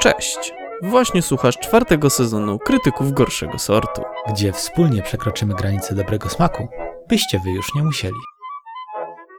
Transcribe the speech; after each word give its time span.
Cześć! 0.00 0.52
Właśnie 0.82 1.22
słuchasz 1.22 1.58
czwartego 1.58 2.10
sezonu 2.10 2.58
Krytyków 2.58 3.12
Gorszego 3.12 3.58
Sortu. 3.58 4.02
gdzie 4.28 4.52
wspólnie 4.52 5.02
przekroczymy 5.02 5.54
granice 5.54 5.94
dobrego 5.94 6.28
smaku, 6.28 6.68
byście 7.08 7.40
wy 7.44 7.50
już 7.50 7.74
nie 7.74 7.82
musieli. 7.82 8.16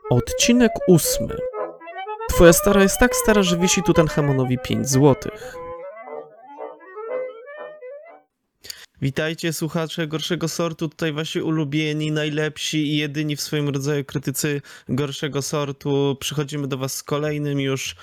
Odcinek 0.09 0.71
ósmy. 0.87 1.37
Twoja 2.29 2.53
stara 2.53 2.83
jest 2.83 2.99
tak 2.99 3.15
stara, 3.15 3.43
że 3.43 3.57
wisi 3.57 3.83
Tutanchamonowi 3.83 4.57
5 4.63 4.89
złotych. 4.89 5.57
Witajcie 9.01 9.53
słuchacze 9.53 10.07
Gorszego 10.07 10.47
Sortu, 10.47 10.89
tutaj 10.89 11.13
wasi 11.13 11.41
ulubieni, 11.41 12.11
najlepsi 12.11 12.77
i 12.77 12.97
jedyni 12.97 13.35
w 13.35 13.41
swoim 13.41 13.69
rodzaju 13.69 14.05
krytycy 14.05 14.61
Gorszego 14.89 15.41
Sortu. 15.41 16.17
Przychodzimy 16.19 16.67
do 16.67 16.77
was 16.77 16.95
z 16.95 17.03
kolejnym 17.03 17.59
już 17.59 17.95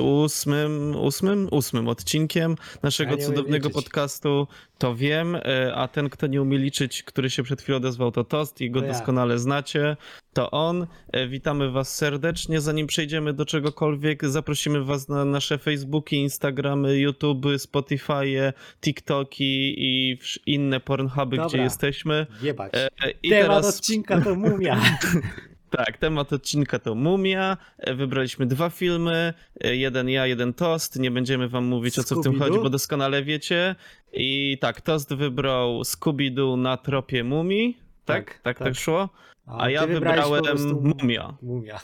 ósmym, 0.00 0.96
ósmym, 0.96 1.48
ósmym 1.50 1.88
odcinkiem 1.88 2.56
naszego 2.82 3.16
cudownego 3.16 3.70
podcastu. 3.70 4.46
To 4.78 4.94
wiem, 4.94 5.34
e, 5.36 5.74
a 5.74 5.88
ten, 5.88 6.10
kto 6.10 6.26
nie 6.26 6.42
umie 6.42 6.58
liczyć, 6.58 7.02
który 7.02 7.30
się 7.30 7.42
przed 7.42 7.62
chwilą 7.62 7.76
odezwał, 7.76 8.12
to 8.12 8.24
Tost 8.24 8.60
i 8.60 8.70
go 8.70 8.80
To 8.80 8.86
ja. 8.86 8.92
doskonale 8.92 9.38
znacie. 9.38 9.96
To 10.32 10.50
on. 10.50 10.86
E, 11.12 11.28
Witamy 11.28 11.70
was 11.70 11.96
serdecznie. 11.96 12.60
Zanim 12.60 12.86
przejdziemy 12.86 13.32
do 13.32 13.44
czegokolwiek, 13.44 14.28
zaprosimy 14.28 14.84
was 14.84 15.08
na 15.08 15.24
nasze 15.24 15.58
Facebooki, 15.58 16.16
Instagramy, 16.16 16.98
YouTube, 16.98 17.46
Spotify, 17.58 18.52
TikToki 18.80 19.74
i 19.78 20.18
inne 20.46 20.80
Pornhuby, 20.80 21.36
Dobra. 21.36 21.48
gdzie 21.48 21.58
jesteśmy. 21.58 22.26
Jebać. 22.42 22.72
E, 22.74 22.88
I 23.22 23.30
Temat 23.30 23.46
teraz... 23.46 23.66
odcinka 23.78 24.20
to 24.20 24.34
mumia. 24.34 24.80
Tak, 25.70 25.98
temat 25.98 26.32
odcinka 26.32 26.78
to 26.78 26.94
Mumia. 26.94 27.56
E, 27.78 27.94
Wybraliśmy 27.94 28.46
dwa 28.46 28.70
filmy, 28.70 29.34
e, 29.60 29.76
jeden 29.76 30.08
ja, 30.08 30.26
jeden 30.26 30.54
Tost. 30.54 30.98
Nie 30.98 31.10
będziemy 31.10 31.48
wam 31.48 31.64
mówić 31.64 31.98
o 31.98 32.04
co 32.04 32.16
w 32.16 32.22
tym 32.22 32.38
chodzi, 32.38 32.58
bo 32.58 32.70
doskonale 32.70 33.22
wiecie. 33.22 33.74
I 34.12 34.58
tak, 34.60 34.80
Tost 34.80 35.14
wybrał 35.14 35.82
Scooby-Doo 35.82 36.58
na 36.58 36.76
tropie 36.76 37.24
Mumii. 37.24 37.78
Tak? 38.04 38.26
Tak, 38.26 38.42
Tak, 38.42 38.58
tak, 38.58 38.66
tak. 38.68 38.74
szło? 38.74 39.08
A, 39.46 39.66
ty 39.66 39.72
ja 39.72 39.86
wybrałem 39.86 40.44
prostu 40.44 40.82
Mumia. 40.82 41.36
Mumia. 41.42 41.80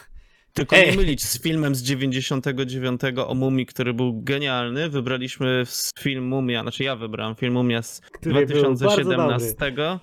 Tylko 0.52 0.76
Ej. 0.76 0.90
nie 0.90 0.96
mylić 0.96 1.24
z 1.24 1.42
filmem 1.42 1.74
z 1.74 1.82
99 1.82 3.00
o 3.26 3.34
Mumii, 3.34 3.66
który 3.66 3.94
był 3.94 4.22
genialny. 4.22 4.88
Wybraliśmy 4.88 5.64
film 5.98 6.28
Mumia, 6.28 6.62
znaczy 6.62 6.84
ja 6.84 6.96
wybrałem 6.96 7.34
film 7.34 7.52
Mumia 7.52 7.82
z 7.82 8.00
Który 8.00 8.46
był 8.46 8.56
bardzo 8.56 8.74
2017. 8.74 9.98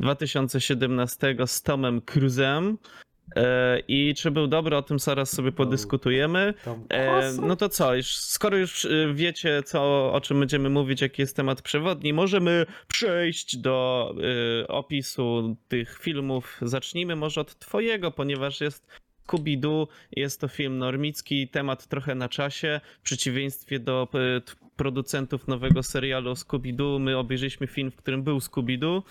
2017 0.00 1.36
z 1.46 1.62
Tomem 1.62 2.00
Cruise'em. 2.00 2.76
E, 3.36 3.80
I 3.88 4.14
czy 4.14 4.30
był 4.30 4.46
dobry, 4.46 4.76
o 4.76 4.82
tym 4.82 4.98
zaraz 4.98 5.32
sobie 5.32 5.52
podyskutujemy. 5.52 6.54
E, 6.90 7.32
no 7.42 7.56
to 7.56 7.68
co, 7.68 7.94
już, 7.94 8.16
skoro 8.16 8.56
już 8.56 8.84
e, 8.84 8.88
wiecie, 9.14 9.62
co, 9.62 10.12
o 10.12 10.20
czym 10.20 10.40
będziemy 10.40 10.70
mówić, 10.70 11.00
jaki 11.00 11.22
jest 11.22 11.36
temat 11.36 11.62
przewodni, 11.62 12.12
możemy 12.12 12.66
przejść 12.88 13.56
do 13.56 14.14
opisu 14.68 15.56
tych 15.68 15.98
filmów. 15.98 16.58
Zacznijmy 16.62 17.16
może 17.16 17.40
od 17.40 17.58
twojego, 17.58 18.10
ponieważ 18.10 18.60
jest 18.60 18.86
Scooby-Doo, 19.26 19.86
jest 20.16 20.40
to 20.40 20.48
film 20.48 20.78
normicki, 20.78 21.48
temat 21.48 21.86
trochę 21.86 22.14
na 22.14 22.28
czasie, 22.28 22.80
w 23.00 23.02
przeciwieństwie 23.02 23.78
do 23.78 24.08
producentów 24.76 25.48
nowego 25.48 25.82
serialu 25.82 26.32
Scooby-Doo, 26.32 27.00
my 27.00 27.16
obejrzeliśmy 27.18 27.66
film, 27.66 27.90
w 27.90 27.96
którym 27.96 28.22
był 28.22 28.38
Scooby-Doo. 28.38 29.02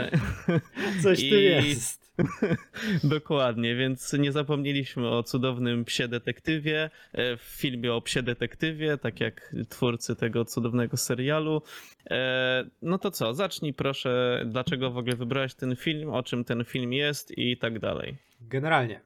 Coś 1.02 1.18
tu 1.18 1.24
i- 1.36 1.42
jest. 1.44 2.01
Dokładnie, 3.04 3.76
więc 3.76 4.12
nie 4.12 4.32
zapomnieliśmy 4.32 5.08
o 5.08 5.22
cudownym 5.22 5.84
psie 5.84 6.08
detektywie, 6.08 6.90
e, 7.12 7.36
w 7.36 7.40
filmie 7.40 7.94
o 7.94 8.00
psie 8.00 8.22
detektywie, 8.22 8.98
tak 8.98 9.20
jak 9.20 9.54
twórcy 9.68 10.16
tego 10.16 10.44
cudownego 10.44 10.96
serialu. 10.96 11.62
E, 12.10 12.64
No 12.82 12.98
to 12.98 13.10
co, 13.10 13.34
zacznij 13.34 13.74
proszę, 13.74 14.42
dlaczego 14.46 14.90
w 14.90 14.98
ogóle 14.98 15.16
wybrałeś 15.16 15.54
ten 15.54 15.76
film, 15.76 16.10
o 16.10 16.22
czym 16.22 16.44
ten 16.44 16.64
film 16.64 16.92
jest 16.92 17.38
i 17.38 17.56
tak 17.56 17.78
dalej. 17.78 18.16
Generalnie. 18.40 19.00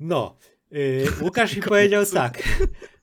No. 0.00 0.36
y, 0.72 1.06
Łukasz 1.22 1.56
mi 1.56 1.62
powiedział 1.62 2.04
tak. 2.06 2.42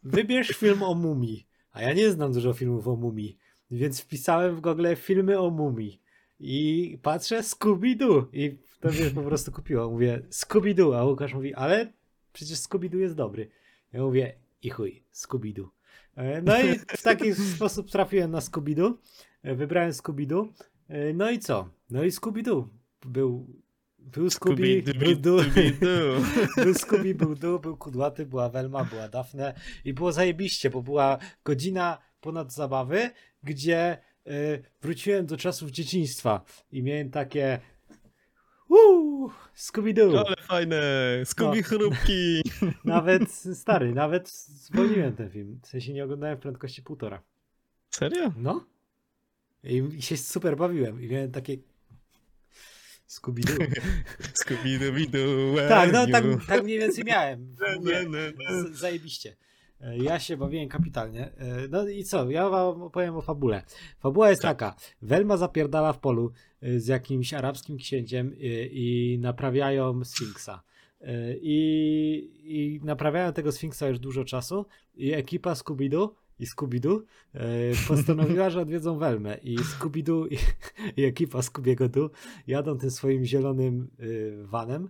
Wybierz 0.04 0.48
film 0.48 0.84
o 0.84 0.96
mumii. 0.96 1.48
A 1.72 1.82
ja 1.82 1.94
nie 1.94 2.12
znam 2.12 2.34
dużo 2.34 2.54
filmów 2.54 2.88
o 2.88 2.96
mumii. 2.96 3.38
Więc 3.72 4.02
wpisałem 4.02 4.56
w 4.56 4.62
Google 4.62 4.88
filmy 4.96 5.40
o 5.40 5.50
mumii. 5.50 6.02
I 6.48 6.98
patrzę 7.02 7.42
Scooby-Doo. 7.44 8.26
I 8.34 8.58
to 8.80 8.90
mnie 8.90 9.10
po 9.16 9.22
prostu 9.22 9.52
kupiło. 9.52 9.90
Mówię 9.90 10.22
Scooby-Doo. 10.30 10.96
A 10.98 11.04
Łukasz 11.06 11.34
mówi, 11.34 11.54
ale 11.54 11.94
przecież 12.34 12.60
Scooby-Doo 12.60 12.98
jest 13.00 13.16
dobry. 13.16 13.50
Ja 13.94 14.02
mówię 14.02 14.34
i 14.62 14.70
chuj, 14.70 15.04
Scooby-Doo. 15.14 15.68
E, 16.16 16.42
No 16.42 16.62
i 16.62 16.80
w 16.80 17.02
taki 17.02 17.34
sposób 17.56 17.92
trafiłem 17.92 18.32
na 18.32 18.40
Scooby-Doo. 18.40 18.94
E, 19.44 19.56
Wybrałem 19.56 19.92
Scooby-Doo. 19.92 20.48
E, 20.88 21.14
No 21.14 21.30
i 21.32 21.40
co? 21.40 21.70
No 21.90 22.04
i 22.04 22.10
Scooby-Doo. 22.12 22.68
Był, 23.06 23.48
był 24.00 24.30
Scooby, 24.30 24.84
był 25.00 25.16
Doo. 25.16 25.38
Scooby-Doo. 25.40 26.22
Był 26.64 26.74
Scooby, 26.74 27.16
był 27.16 27.36
Doo, 27.36 27.60
był 27.60 27.78
Kudłaty, 27.78 28.26
była 28.26 28.50
Welma, 28.50 28.84
była 28.84 29.10
Dafne 29.10 29.54
i 29.86 29.94
było 29.94 30.12
zajebiście, 30.12 30.70
bo 30.70 30.82
była 30.82 31.18
godzina 31.46 31.98
ponad 32.22 32.54
zabawy, 32.54 33.10
gdzie 33.44 33.98
wróciłem 34.82 35.26
do 35.26 35.38
czasów 35.38 35.72
dzieciństwa 35.72 36.46
i 36.72 36.84
miałem 36.84 37.10
takie 37.10 37.60
uuu, 38.70 39.32
Scooby-Doo. 39.56 40.24
Ale 40.28 40.36
fajne, 40.36 40.82
Scooby 41.26 41.64
chrupki. 41.64 42.42
Nawet 42.86 43.32
stary, 43.32 43.94
nawet 43.94 44.30
zwolniłem 44.30 45.16
ten 45.16 45.30
film. 45.30 45.60
W 45.64 45.68
sensie 45.68 45.94
nie 45.94 46.04
oglądałem 46.04 46.38
w 46.38 46.42
prędkości 46.42 46.82
półtora. 46.82 47.24
Serio? 47.90 48.34
No. 48.38 48.66
I, 49.64 49.84
i 49.98 50.02
się 50.02 50.18
super 50.18 50.58
bawiłem 50.58 51.02
i 51.02 51.08
miałem 51.08 51.32
takie 51.32 51.58
Scooby-Doo. 53.08 53.68
Scooby-Doo, 54.46 55.68
Tak, 55.70 55.92
no 55.94 56.08
tak, 56.08 56.24
tak 56.48 56.64
mniej 56.64 56.80
więcej 56.80 57.04
miałem. 57.04 57.56
Zajebiście. 58.72 59.36
E, 59.86 59.98
Ja 59.98 60.20
się 60.20 60.38
bawiłem 60.38 60.70
kapitalnie. 60.70 61.32
E, 61.38 61.68
No 61.70 61.88
i 61.88 62.04
co? 62.04 62.30
Ja 62.30 62.50
wam 62.50 62.82
opowiem 62.82 63.16
o 63.16 63.22
fabule. 63.22 63.64
Fabuła 64.00 64.30
jest 64.30 64.42
Tak. 64.42 64.60
taka. 64.60 64.76
Welma 65.02 65.38
zapierdala 65.38 65.94
w 65.94 66.00
polu 66.00 66.32
e, 66.62 66.80
z 66.80 66.88
jakimś 66.88 67.34
arabskim 67.34 67.78
księciem 67.78 68.28
e, 68.28 68.34
i 68.66 69.18
naprawiają 69.22 70.04
Sfinksa. 70.04 70.64
I, 71.42 71.60
I 72.44 72.86
naprawiają 72.86 73.34
tego 73.34 73.52
Sfinksa 73.52 73.88
już 73.88 74.00
dużo 74.00 74.26
czasu 74.26 74.66
i 74.96 75.14
ekipa 75.14 75.54
Scooby-Doo 75.54 76.10
i 76.40 76.46
Scooby-Doo 76.46 77.00
postanowiła, 77.88 78.50
że 78.50 78.62
odwiedzą 78.62 78.98
Welmę 79.00 79.38
i 79.44 79.58
Scooby-Doo 79.58 80.28
i, 80.34 80.38
i 81.02 81.06
ekipa 81.06 81.40
Scoobiego-Doo 81.40 82.10
jadą 82.48 82.78
tym 82.78 82.92
swoim 82.92 83.26
zielonym 83.26 83.88
vanem 84.44 84.90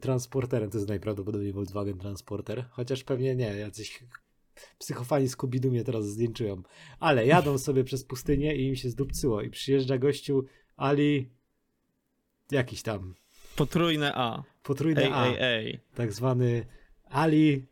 transporterem, 0.00 0.70
to 0.70 0.78
jest 0.78 0.88
najprawdopodobniej 0.88 1.52
Volkswagen 1.52 1.98
Transporter, 1.98 2.64
chociaż 2.70 3.04
pewnie 3.04 3.36
nie, 3.36 3.56
jacyś 3.56 4.04
psychofani 4.78 5.28
Scooby-Doo 5.28 5.70
mnie 5.70 5.84
teraz 5.84 6.06
zdjęczyją, 6.06 6.62
ale 7.00 7.26
jadą 7.26 7.58
sobie 7.58 7.84
przez 7.84 8.04
pustynię 8.04 8.56
i 8.56 8.66
im 8.66 8.76
się 8.76 8.90
zdupcyło 8.90 9.42
i 9.42 9.50
przyjeżdża 9.50 9.98
gościu 9.98 10.44
Ali 10.76 11.30
jakiś 12.50 12.82
tam 12.82 13.14
Potrójne 13.56 14.12
A. 14.14 14.42
potrójny 14.62 15.04
Ej, 15.04 15.12
A, 15.12 15.26
ej, 15.26 15.36
ej. 15.40 15.80
tak 15.94 16.12
zwany 16.12 16.66
Ali 17.04 17.66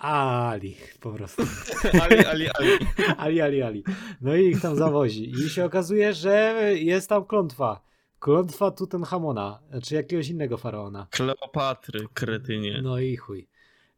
Ali 0.00 0.76
po 1.00 1.12
prostu. 1.12 1.42
Ali, 2.02 2.26
Ali, 2.26 2.48
Ali. 2.48 2.78
Ali, 3.16 3.40
Ali, 3.40 3.62
Ali. 3.62 3.84
No 4.20 4.36
i 4.36 4.46
ich 4.48 4.60
tam 4.60 4.76
zawozi. 4.76 5.30
I 5.30 5.50
się 5.50 5.64
okazuje, 5.64 6.12
że 6.12 6.54
jest 6.74 7.08
tam 7.08 7.24
klątwa. 7.24 7.80
Klątwa 8.18 8.70
Tutenchamona, 8.70 9.60
czy 9.82 9.94
jakiegoś 9.94 10.28
innego 10.28 10.56
faraona. 10.56 11.06
Kleopatry, 11.10 12.06
kretynie. 12.14 12.80
No 12.82 12.98
i 12.98 13.16
chuj. 13.16 13.48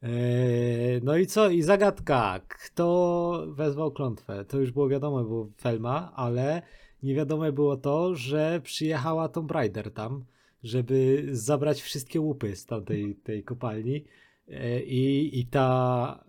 Eee, 0.02 1.00
No 1.02 1.16
i 1.16 1.26
co? 1.26 1.50
I 1.50 1.62
zagadka. 1.62 2.40
Kto 2.48 3.46
wezwał 3.48 3.92
klątwę? 3.92 4.44
To 4.44 4.58
już 4.58 4.70
było 4.70 4.88
wiadomo, 4.88 5.24
było 5.24 5.50
Felma, 5.60 6.12
ale 6.14 6.62
nie 7.02 7.14
wiadome 7.14 7.52
było 7.52 7.76
to, 7.76 8.14
że 8.14 8.60
przyjechała 8.64 9.28
Tomb 9.28 9.50
Raider 9.50 9.92
tam, 9.94 10.24
żeby 10.62 11.28
zabrać 11.32 11.82
wszystkie 11.82 12.20
łupy 12.20 12.56
z 12.56 12.66
tamtej 12.66 13.16
tej 13.16 13.44
kopalni. 13.44 14.04
Eee, 14.48 14.82
I, 14.88 15.38
I 15.40 15.46
ta 15.46 16.24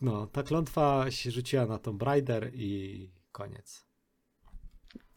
no, 0.00 0.26
ta 0.26 0.42
klątwa 0.42 1.10
się 1.10 1.30
rzuciła 1.30 1.66
na 1.66 1.78
Tomb 1.78 2.02
Raider 2.02 2.50
i 2.54 3.10
koniec. 3.32 3.85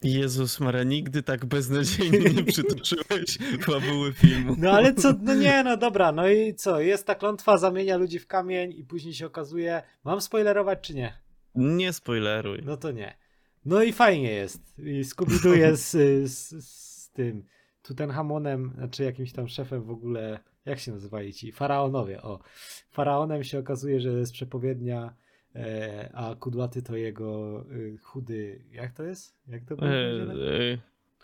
Jezus 0.02 0.60
Maria, 0.60 0.82
nigdy 0.82 1.22
tak 1.22 1.46
beznadziejnie 1.46 2.18
nie 2.18 2.44
przytoczyłeś 2.44 3.38
fabuły 3.66 4.12
filmu. 4.12 4.54
No 4.58 4.70
ale 4.70 4.94
co, 4.94 5.12
no 5.22 5.34
nie, 5.34 5.64
no 5.64 5.76
dobra, 5.76 6.12
no 6.12 6.28
i 6.28 6.54
co, 6.54 6.80
jest 6.80 7.06
ta 7.06 7.14
klątwa, 7.14 7.58
zamienia 7.58 7.96
ludzi 7.96 8.18
w 8.18 8.26
kamień 8.26 8.72
i 8.76 8.84
później 8.84 9.14
się 9.14 9.26
okazuje, 9.26 9.82
mam 10.04 10.20
spoilerować 10.20 10.78
czy 10.80 10.94
nie? 10.94 11.18
Nie 11.54 11.92
spoileruj. 11.92 12.62
No 12.64 12.76
to 12.76 12.90
nie. 12.90 13.16
No 13.64 13.82
i 13.82 13.92
fajnie 13.92 14.32
jest. 14.32 14.78
I 14.78 15.04
Scooby-Doo 15.04 15.52
jest 15.52 15.90
z, 15.90 16.30
z, 16.30 16.64
z 16.66 17.10
tym 17.10 17.44
Tutenhamonem, 17.82 18.72
znaczy 18.76 19.04
jakimś 19.04 19.32
tam 19.32 19.48
szefem 19.48 19.82
w 19.82 19.90
ogóle 19.90 20.40
jak 20.66 20.78
się 20.78 20.92
nazywali 20.92 21.32
ci? 21.34 21.52
Faraonowie, 21.52 22.22
o. 22.22 22.40
Faraonem 22.90 23.44
się 23.44 23.58
okazuje, 23.58 24.00
że 24.00 24.08
jest 24.08 24.32
przepowiednia, 24.32 25.14
a 26.14 26.34
kudłaty 26.34 26.82
to 26.82 26.96
jego 26.96 27.60
y, 27.72 27.98
chudy, 28.02 28.60
jak 28.72 28.92
to 28.92 29.02
jest? 29.02 29.34
Jak 29.48 29.64
to 29.64 29.74
E, 29.74 29.86
e, 29.86 30.78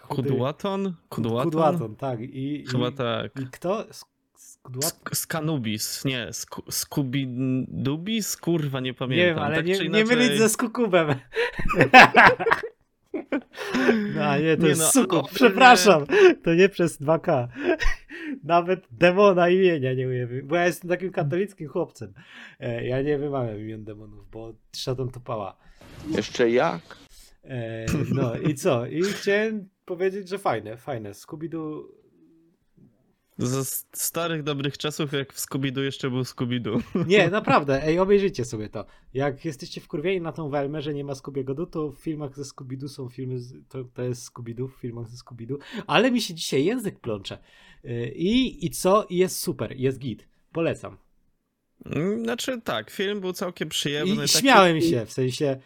Kudłaton? 0.08 0.94
Kudłaton? 1.08 1.50
Kudłaton, 1.50 1.96
tak. 1.96 2.20
I, 2.20 2.60
i, 2.60 2.66
Chyba 2.66 2.90
tak. 2.90 3.32
I 3.40 3.46
kto? 3.46 3.82
Sk- 3.82 4.04
Skudłat... 4.36 4.84
Sk- 4.84 5.14
Skanubis, 5.14 6.04
nie, 6.04 6.28
Sku- 6.30 6.70
Scubidubis? 6.72 8.36
Kurwa, 8.36 8.80
nie 8.80 8.94
pamiętam. 8.94 9.18
Nie 9.18 9.34
wiem, 9.34 9.38
ale 9.38 9.56
tak 9.56 9.66
nie, 9.66 9.76
czy 9.76 9.88
nie 9.88 10.00
inaczej... 10.00 10.16
mylić 10.16 10.38
ze 10.38 10.48
skukubem. 10.48 11.08
No 14.14 14.38
nie, 14.38 14.56
to 14.56 14.62
Nie 14.62 14.68
jest 14.68 14.80
no, 14.80 14.86
sukub, 15.02 15.30
przepraszam. 15.34 16.06
To 16.44 16.54
nie 16.54 16.68
przez 16.68 17.00
2K. 17.00 17.48
Nawet 18.44 18.86
demona 18.90 19.48
imienia 19.48 19.94
nie 19.94 20.06
umiem, 20.06 20.28
bo 20.46 20.56
ja 20.56 20.66
jestem 20.66 20.90
takim 20.90 21.10
katolickim 21.12 21.68
chłopcem. 21.68 22.12
E, 22.60 22.84
Ja 22.86 23.02
nie 23.02 23.18
wymawiam 23.18 23.60
imion 23.60 23.84
demonów, 23.84 24.30
bo 24.30 24.54
szatan 24.76 25.08
to 25.10 25.20
pała. 25.20 25.56
Jeszcze 26.16 26.50
jak? 26.50 26.82
E, 27.44 27.86
No 28.14 28.36
i 28.36 28.54
co? 28.54 28.86
I 28.86 29.02
chciałem 29.02 29.68
powiedzieć, 29.84 30.28
że 30.28 30.38
fajne, 30.38 30.76
fajne. 30.76 31.10
Scooby-Doo 31.12 31.82
Ze 33.38 33.64
starych, 33.92 34.42
dobrych 34.42 34.78
czasów, 34.78 35.12
jak 35.12 35.32
w 35.32 35.36
Scooby-Doo 35.38 35.80
jeszcze 35.80 36.10
był 36.10 36.22
Scooby-Doo. 36.22 36.82
Nie, 37.06 37.30
naprawdę, 37.30 37.84
ej, 37.84 37.98
obejrzyjcie 37.98 38.44
sobie 38.44 38.68
to. 38.68 38.86
Jak 39.14 39.44
jesteście 39.44 39.80
wkurwieni 39.80 40.20
na 40.20 40.32
tą 40.32 40.50
Welmę, 40.50 40.82
że 40.82 40.94
nie 40.94 41.04
ma 41.04 41.14
Scoobiego, 41.14 41.66
to 41.66 41.92
w 41.92 41.98
filmach 41.98 42.36
ze 42.36 42.42
Scooby-Doo 42.42 42.88
są 42.88 43.08
filmy, 43.08 43.38
z, 43.38 43.68
to, 43.68 43.84
to 43.84 44.02
jest 44.02 44.32
Scooby-Doo, 44.32 44.68
w 44.68 44.80
filmach 44.80 45.08
ze 45.08 45.16
Scooby-Doo, 45.16 45.56
ale 45.86 46.10
mi 46.10 46.20
się 46.20 46.34
dzisiaj 46.34 46.64
język 46.64 47.00
plącze. 47.00 47.38
Yy, 47.84 48.08
I, 48.08 48.66
I 48.66 48.70
co? 48.70 49.06
I 49.10 49.16
jest 49.16 49.38
super, 49.40 49.76
jest 49.76 49.98
git. 49.98 50.28
Polecam. 50.52 50.96
Znaczy 52.22 52.60
tak, 52.60 52.90
film 52.90 53.20
był 53.20 53.32
całkiem 53.32 53.68
przyjemny. 53.68 54.14
I 54.14 54.16
taki- 54.16 54.38
śmiałem 54.38 54.80
się, 54.80 55.06
w 55.06 55.12
sensie 55.12 55.60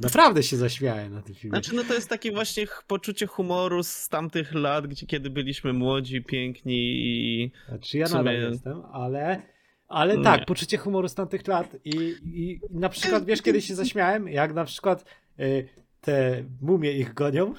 naprawdę 0.00 0.42
się 0.42 0.56
zaśmiałem 0.56 1.14
na 1.14 1.22
tym 1.22 1.34
filmie. 1.34 1.56
Znaczy, 1.56 1.74
no 1.74 1.84
to 1.84 1.94
jest 1.94 2.08
takie 2.08 2.32
właśnie 2.32 2.66
poczucie 2.86 3.26
humoru 3.26 3.82
z 3.82 4.08
tamtych 4.08 4.54
lat, 4.54 4.86
gdzie 4.86 5.06
kiedy 5.06 5.30
byliśmy 5.30 5.72
młodzi, 5.72 6.22
piękni 6.22 6.76
i 6.76 7.50
Znaczy 7.68 7.98
ja 7.98 8.06
sumie- 8.06 8.16
nadal 8.16 8.34
jestem, 8.34 8.82
ale, 8.92 9.42
ale 9.88 10.22
tak, 10.22 10.46
poczucie 10.46 10.78
humoru 10.78 11.08
z 11.08 11.14
tamtych 11.14 11.46
lat 11.46 11.76
i, 11.84 12.14
i 12.24 12.60
na 12.70 12.88
przykład, 12.88 13.24
wiesz, 13.24 13.42
kiedy 13.42 13.62
się 13.62 13.74
zaśmiałem, 13.74 14.28
jak 14.28 14.54
na 14.54 14.64
przykład 14.64 15.04
y, 15.40 15.68
te 16.00 16.44
mumie 16.60 16.92
ich 16.92 17.14
gonią 17.14 17.54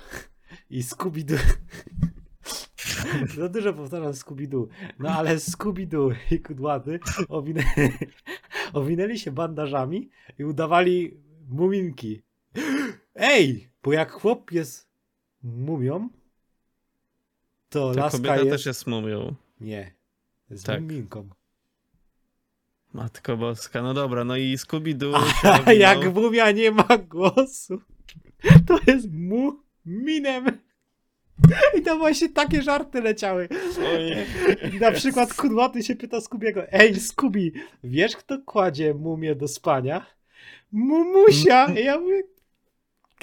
i 0.69 0.83
Scooby-Doo. 0.83 1.39
Za 3.38 3.50
dużo 3.50 3.74
powtarzam 3.74 4.12
Scooby-Doo, 4.12 4.68
no 5.00 5.09
ale 5.09 5.35
Scooby-Doo 5.35 6.15
i 6.31 6.39
kudłaty 6.39 7.00
owinę... 7.30 7.63
owinęli 8.74 9.19
się 9.19 9.31
bandażami 9.31 10.09
i 10.39 10.44
udawali 10.44 11.18
muminki. 11.50 12.22
Ej, 13.16 13.69
bo 13.84 13.94
jak 13.94 14.12
chłop 14.12 14.51
jest 14.51 14.90
mumią, 15.44 16.10
to 17.69 17.94
ta 17.94 18.01
laska 18.01 18.18
kobieta 18.18 18.36
jest... 18.36 18.50
też 18.50 18.66
jest 18.66 18.88
mumią. 18.88 19.36
Nie. 19.60 19.94
Z 20.50 20.63
Tak. 20.63 20.81
muminką. 20.81 21.30
Matko 22.94 23.38
boska, 23.38 23.81
no 23.81 23.94
dobra, 23.94 24.24
no 24.24 24.38
i 24.38 24.56
Scooby-Doo 24.57 25.16
A 25.44 25.50
owinął. 25.60 25.75
jak 25.75 26.13
mumia 26.13 26.51
nie 26.51 26.72
ma 26.72 26.98
głosu, 27.10 27.81
to 28.68 28.80
jest 28.88 29.07
muminem. 29.12 30.45
I 31.78 31.81
to 31.81 31.98
właśnie 31.98 32.30
takie 32.30 32.62
żarty 32.62 33.01
leciały. 33.01 33.50
Oj. 33.94 34.16
Na 34.80 34.92
przykład 34.92 35.34
Kudłaty 35.34 35.84
się 35.84 35.95
pyta 35.95 36.22
Skubiego, 36.22 36.72
ej 36.72 37.00
Skubi, 37.00 37.51
wiesz 37.84 38.16
kto 38.18 38.38
kładzie 38.45 38.94
mumię 38.94 39.36
do 39.36 39.48
spania? 39.48 40.06
Mumusia! 40.73 41.73
I 41.73 41.83
ja 41.85 41.99
mówię, 41.99 42.23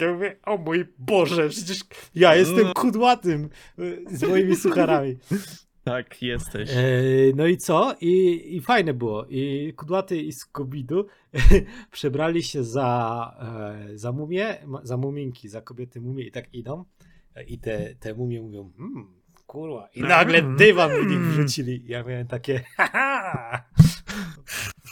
ja 0.01 0.13
mówię, 0.13 0.37
o 0.47 0.57
mój 0.57 0.85
Boże, 0.99 1.49
przecież 1.49 1.81
ja 2.15 2.35
jestem 2.35 2.65
No. 2.67 2.75
kudłatym 2.75 3.49
y, 3.79 4.05
z 4.11 4.23
moimi 4.23 4.57
sucharami. 4.57 5.17
Tak, 5.85 6.23
jesteś. 6.23 6.71
Eee, 6.73 7.33
no 7.37 7.47
i 7.47 7.57
co? 7.57 7.95
I, 8.01 8.43
I 8.57 8.61
fajne 8.61 8.95
było. 8.95 9.27
I 9.29 9.73
Kudłaty 9.77 10.23
i 10.23 10.33
Skubidu 10.33 11.07
przebrali 11.93 12.43
się 12.43 12.65
za, 12.65 13.31
e, 13.93 13.99
za 13.99 14.13
mumie, 14.13 14.57
za 14.83 14.97
muminki, 14.97 15.49
za 15.49 15.61
kobiety 15.63 16.01
mumie 16.01 16.25
i 16.25 16.31
tak 16.31 16.55
idą. 16.55 16.85
E, 17.35 17.45
I 17.45 17.59
te, 17.59 17.95
te 18.01 18.15
mumie 18.15 18.43
mówią, 18.43 18.73
hmm, 18.77 19.07
kurwa. 19.47 19.89
I 19.95 20.01
nagle 20.03 20.43
dywan 20.43 20.91
w 20.91 21.07
nich 21.07 21.21
wrzucili. 21.21 21.83
Ja 21.87 22.03
miałem 22.03 22.27
takie, 22.27 22.65
haha. 22.77 23.65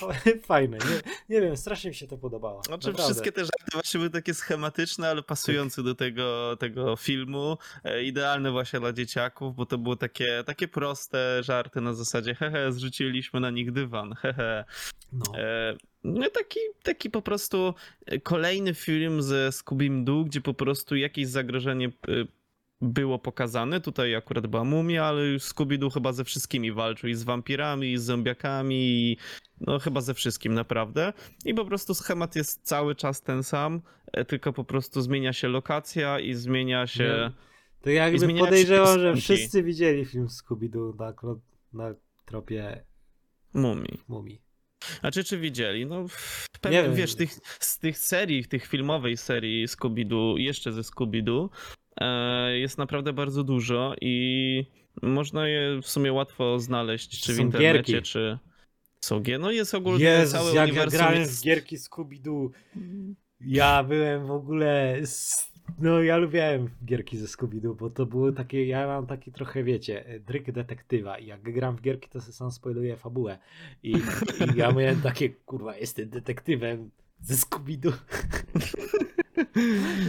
Fajne. 0.46 0.78
Nie, 0.78 1.36
nie 1.36 1.40
wiem, 1.40 1.56
strasznie 1.56 1.90
mi 1.90 1.94
się 1.94 2.06
to 2.06 2.18
podobało. 2.18 2.62
Znaczy 2.62 2.86
Naprawdę. 2.86 3.12
wszystkie 3.12 3.32
te 3.32 3.40
żarty 3.40 3.70
właśnie 3.72 3.98
były 3.98 4.10
takie 4.10 4.34
schematyczne, 4.34 5.08
ale 5.08 5.22
pasujące 5.22 5.82
do 5.82 5.94
tego, 5.94 6.56
tego 6.56 6.96
filmu. 6.96 7.58
E, 7.84 8.02
idealne 8.04 8.50
właśnie 8.50 8.80
dla 8.80 8.92
dzieciaków, 8.92 9.54
bo 9.54 9.66
to 9.66 9.78
były 9.78 9.96
takie, 9.96 10.44
takie 10.46 10.68
proste 10.68 11.42
żarty 11.42 11.80
na 11.80 11.94
zasadzie 11.94 12.34
hehe, 12.34 12.72
zrzuciliśmy 12.72 13.40
na 13.40 13.50
nich 13.50 13.72
dywan, 13.72 14.14
hehe. 14.14 14.64
No. 15.12 15.38
E, 15.38 15.76
No 16.04 16.30
taki, 16.30 16.60
taki 16.82 17.10
po 17.10 17.22
prostu 17.22 17.74
e, 18.06 18.20
kolejny 18.20 18.74
film 18.74 19.22
ze 19.22 19.48
Scooby-Doo, 19.48 20.24
gdzie 20.24 20.40
po 20.40 20.54
prostu 20.54 20.96
jakieś 20.96 21.28
zagrożenie 21.28 21.90
było 22.80 23.18
pokazane. 23.18 23.80
Tutaj 23.80 24.14
akurat 24.14 24.46
była 24.46 24.64
mumia, 24.64 25.04
ale 25.04 25.26
już 25.26 25.42
Scooby-Doo 25.42 25.94
chyba 25.94 26.12
ze 26.12 26.24
wszystkimi 26.24 26.72
walczył. 26.72 27.08
I 27.08 27.14
z 27.14 27.22
wampirami, 27.22 27.92
i 27.92 27.98
z 27.98 28.02
zombiakami, 28.02 28.76
i 28.76 29.16
no 29.60 29.78
chyba 29.78 30.00
ze 30.00 30.14
wszystkim 30.14 30.54
naprawdę. 30.54 31.12
I 31.44 31.54
po 31.54 31.64
prostu 31.64 31.94
schemat 31.94 32.36
jest 32.36 32.62
cały 32.62 32.94
czas 32.94 33.22
ten 33.22 33.42
sam, 33.42 33.82
e, 34.12 34.24
tylko 34.24 34.52
po 34.52 34.64
prostu 34.64 35.00
zmienia 35.00 35.32
się 35.32 35.48
lokacja 35.48 36.20
i 36.20 36.34
zmienia 36.34 36.86
się... 36.86 37.32
To 37.80 37.90
jakby 37.90 38.34
podejrzewam, 38.34 38.98
że 38.98 39.16
wszyscy 39.16 39.62
widzieli 39.62 40.04
film 40.04 40.26
Scooby-Doo 40.26 40.94
na, 40.98 41.14
na 41.72 41.94
tropie 42.24 42.84
Mumii. 43.54 44.00
mumii. 44.08 44.42
A 45.02 45.10
czy, 45.10 45.24
czy 45.24 45.38
widzieli? 45.38 45.86
No, 45.86 46.02
Nie 46.02 46.08
pewnie, 46.60 46.88
wiesz, 46.88 47.14
tych, 47.14 47.30
z 47.60 47.78
tych 47.78 47.98
serii, 47.98 48.44
tych 48.44 48.66
filmowej 48.66 49.16
serii 49.16 49.68
Scooby-Doo, 49.68 50.38
jeszcze 50.38 50.72
ze 50.72 50.80
Scooby-Doo, 50.80 51.48
jest 52.52 52.78
naprawdę 52.78 53.12
bardzo 53.12 53.44
dużo 53.44 53.94
i 54.00 54.64
można 55.02 55.48
je 55.48 55.80
w 55.82 55.88
sumie 55.88 56.12
łatwo 56.12 56.58
znaleźć, 56.58 57.20
czy 57.20 57.34
w 57.34 57.38
internecie, 57.38 57.92
gierki. 57.92 58.02
czy 58.02 58.38
są 59.00 59.20
gier. 59.20 59.40
No 59.40 59.50
jest 59.50 59.74
ogólnie 59.74 60.04
Jezus, 60.04 60.32
cały 60.32 60.46
jak 60.46 60.56
ja 60.56 60.64
uniwersum 60.64 60.98
grałem 60.98 61.18
jest... 61.18 61.40
w 61.40 61.44
gierki 61.44 61.76
Scooby-Doo. 61.78 62.50
Ja 63.40 63.84
byłem 63.84 64.26
w 64.26 64.30
ogóle... 64.30 65.00
No 65.78 66.02
ja 66.02 66.16
lubiałem 66.16 66.70
gierki 66.84 67.18
ze 67.18 67.26
Scooby-Doo, 67.26 67.76
bo 67.76 67.90
to 67.90 68.06
było 68.06 68.32
takie... 68.32 68.66
Ja 68.66 68.86
mam 68.86 69.06
taki 69.06 69.32
trochę, 69.32 69.64
wiecie, 69.64 70.20
dryk 70.26 70.52
detektywa 70.52 71.18
i 71.18 71.26
jak 71.26 71.42
gram 71.42 71.76
w 71.76 71.80
gierki, 71.80 72.08
to 72.08 72.20
sobie 72.20 72.32
sam 72.32 72.50
spoiluję 72.50 72.96
fabułę. 72.96 73.38
I, 73.82 73.90
i 73.90 74.56
ja 74.56 74.72
miałem 74.76 75.00
takie, 75.00 75.28
kurwa, 75.30 75.76
jestem 75.76 76.08
detektywem 76.08 76.90
ze 77.20 77.34
Scooby-Doo. 77.34 77.92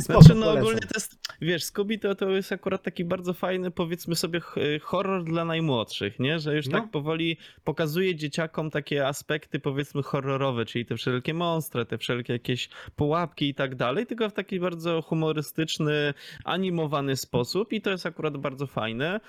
Spoko, 0.01 0.21
Znaczy, 0.21 0.39
no 0.39 0.45
polecam. 0.45 0.63
ogólnie 0.63 0.79
to 0.79 0.93
jest, 0.93 1.18
wiesz, 1.41 1.63
Scooby 1.63 1.97
to, 1.97 2.15
to 2.15 2.29
jest 2.29 2.51
akurat 2.51 2.83
taki 2.83 3.05
bardzo 3.05 3.33
fajny, 3.33 3.71
powiedzmy 3.71 4.15
sobie, 4.15 4.41
horror 4.81 5.23
dla 5.23 5.45
najmłodszych, 5.45 6.19
nie? 6.19 6.39
Że 6.39 6.55
już 6.55 6.67
No. 6.67 6.79
tak 6.79 6.91
powoli 6.91 7.37
pokazuje 7.63 8.15
dzieciakom 8.15 8.69
takie 8.69 9.07
aspekty, 9.07 9.59
powiedzmy, 9.59 10.03
horrorowe, 10.03 10.65
czyli 10.65 10.85
te 10.85 10.97
wszelkie 10.97 11.33
monstre, 11.33 11.85
te 11.85 11.97
wszelkie 11.97 12.33
jakieś 12.33 12.69
pułapki 12.95 13.49
i 13.49 13.53
tak 13.53 13.75
dalej, 13.75 14.05
tylko 14.05 14.29
w 14.29 14.33
taki 14.33 14.59
bardzo 14.59 15.01
humorystyczny, 15.01 16.13
animowany 16.45 17.15
sposób 17.15 17.73
i 17.73 17.81
to 17.81 17.89
jest 17.89 18.05
akurat 18.05 18.37
bardzo 18.37 18.67
fajne. 18.67 19.19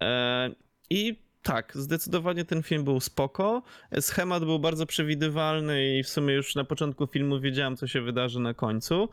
E, 0.00 0.50
I 0.90 1.16
tak, 1.42 1.72
zdecydowanie 1.74 2.44
ten 2.44 2.62
film 2.62 2.84
był 2.84 3.00
spoko. 3.00 3.62
Schemat 4.00 4.44
był 4.44 4.58
bardzo 4.58 4.86
przewidywalny 4.86 5.98
i 5.98 6.02
w 6.02 6.08
sumie 6.08 6.34
już 6.34 6.54
na 6.54 6.64
początku 6.64 7.06
filmu 7.06 7.40
wiedziałem, 7.40 7.76
co 7.76 7.86
się 7.86 8.00
wydarzy 8.00 8.40
na 8.40 8.54
końcu. 8.54 9.08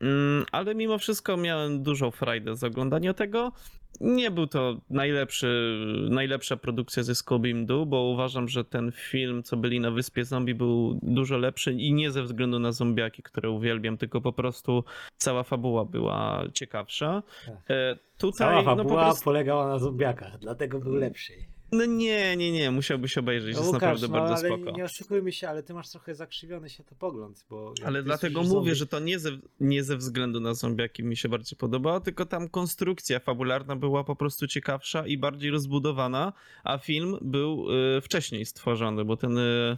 Mm, 0.00 0.44
Ale 0.52 0.74
mimo 0.74 0.98
wszystko 0.98 1.36
miałem 1.36 1.82
dużą 1.82 2.10
frajdę 2.10 2.56
z 2.56 2.64
oglądania 2.64 3.14
tego. 3.14 3.52
Nie 4.00 4.30
był 4.30 4.46
to 4.46 4.80
najlepszy, 4.90 5.78
najlepsza 6.10 6.56
produkcja 6.56 7.02
ze 7.02 7.12
Scooby-Doo, 7.12 7.86
bo 7.86 8.02
uważam, 8.02 8.48
że 8.48 8.64
ten 8.64 8.92
film, 8.92 9.42
co 9.42 9.56
byli 9.56 9.80
na 9.80 9.90
Wyspie 9.90 10.24
Zombie, 10.24 10.54
był 10.54 10.98
dużo 11.02 11.38
lepszy 11.38 11.72
i 11.72 11.92
nie 11.92 12.10
ze 12.10 12.22
względu 12.22 12.58
na 12.58 12.72
zombiaki, 12.72 13.22
które 13.22 13.50
uwielbiam, 13.50 13.96
tylko 13.96 14.20
po 14.20 14.32
prostu 14.32 14.84
cała 15.16 15.42
fabuła 15.42 15.84
była 15.84 16.44
ciekawsza. 16.52 17.22
Tak. 17.46 17.54
E, 17.70 17.96
Tutaj, 18.18 18.38
Cała 18.38 18.62
no 18.62 18.76
po 18.76 18.76
fabuła 18.76 19.04
prostu... 19.04 19.24
polegała 19.24 19.68
na 19.68 19.78
zombiakach, 19.78 20.38
dlatego 20.38 20.78
był 20.80 20.94
lepszy. 20.94 21.32
No 21.72 21.84
nie, 21.84 22.36
nie, 22.36 22.52
nie, 22.52 22.70
musiałbyś 22.70 23.18
obejrzeć, 23.18 23.54
No, 23.54 23.60
jest 23.60 23.72
Łukasz, 23.74 23.82
naprawdę 23.82 24.08
no, 24.08 24.12
bardzo 24.12 24.34
ale 24.46 24.56
spoko. 24.56 24.76
nie 24.76 24.84
oszukujmy 24.84 25.32
się, 25.32 25.48
ale 25.48 25.62
ty 25.62 25.74
masz 25.74 25.88
trochę 25.90 26.14
zakrzywiony 26.14 26.70
się 26.70 26.84
to 26.84 26.94
pogląd, 26.94 27.44
bo... 27.50 27.74
Ale 27.84 28.02
dlatego 28.02 28.42
mówię, 28.42 28.50
zombie- 28.54 28.74
że 28.74 28.86
to 28.86 29.00
nie 29.00 29.18
ze, 29.18 29.30
nie 29.60 29.84
ze 29.84 29.96
względu 29.96 30.40
na 30.40 30.54
zombiaki 30.54 31.04
mi 31.04 31.16
się 31.16 31.28
bardziej 31.28 31.58
podobało, 31.58 32.00
tylko 32.00 32.26
tam 32.26 32.48
konstrukcja 32.48 33.18
fabularna 33.20 33.76
była 33.76 34.04
po 34.04 34.16
prostu 34.16 34.46
ciekawsza 34.46 35.06
i 35.06 35.18
bardziej 35.18 35.50
rozbudowana, 35.50 36.32
a 36.64 36.78
film 36.78 37.18
był 37.20 37.66
y, 37.96 38.00
wcześniej 38.00 38.46
stworzony, 38.46 39.04
bo 39.04 39.16
ten 39.16 39.38
y, 39.38 39.76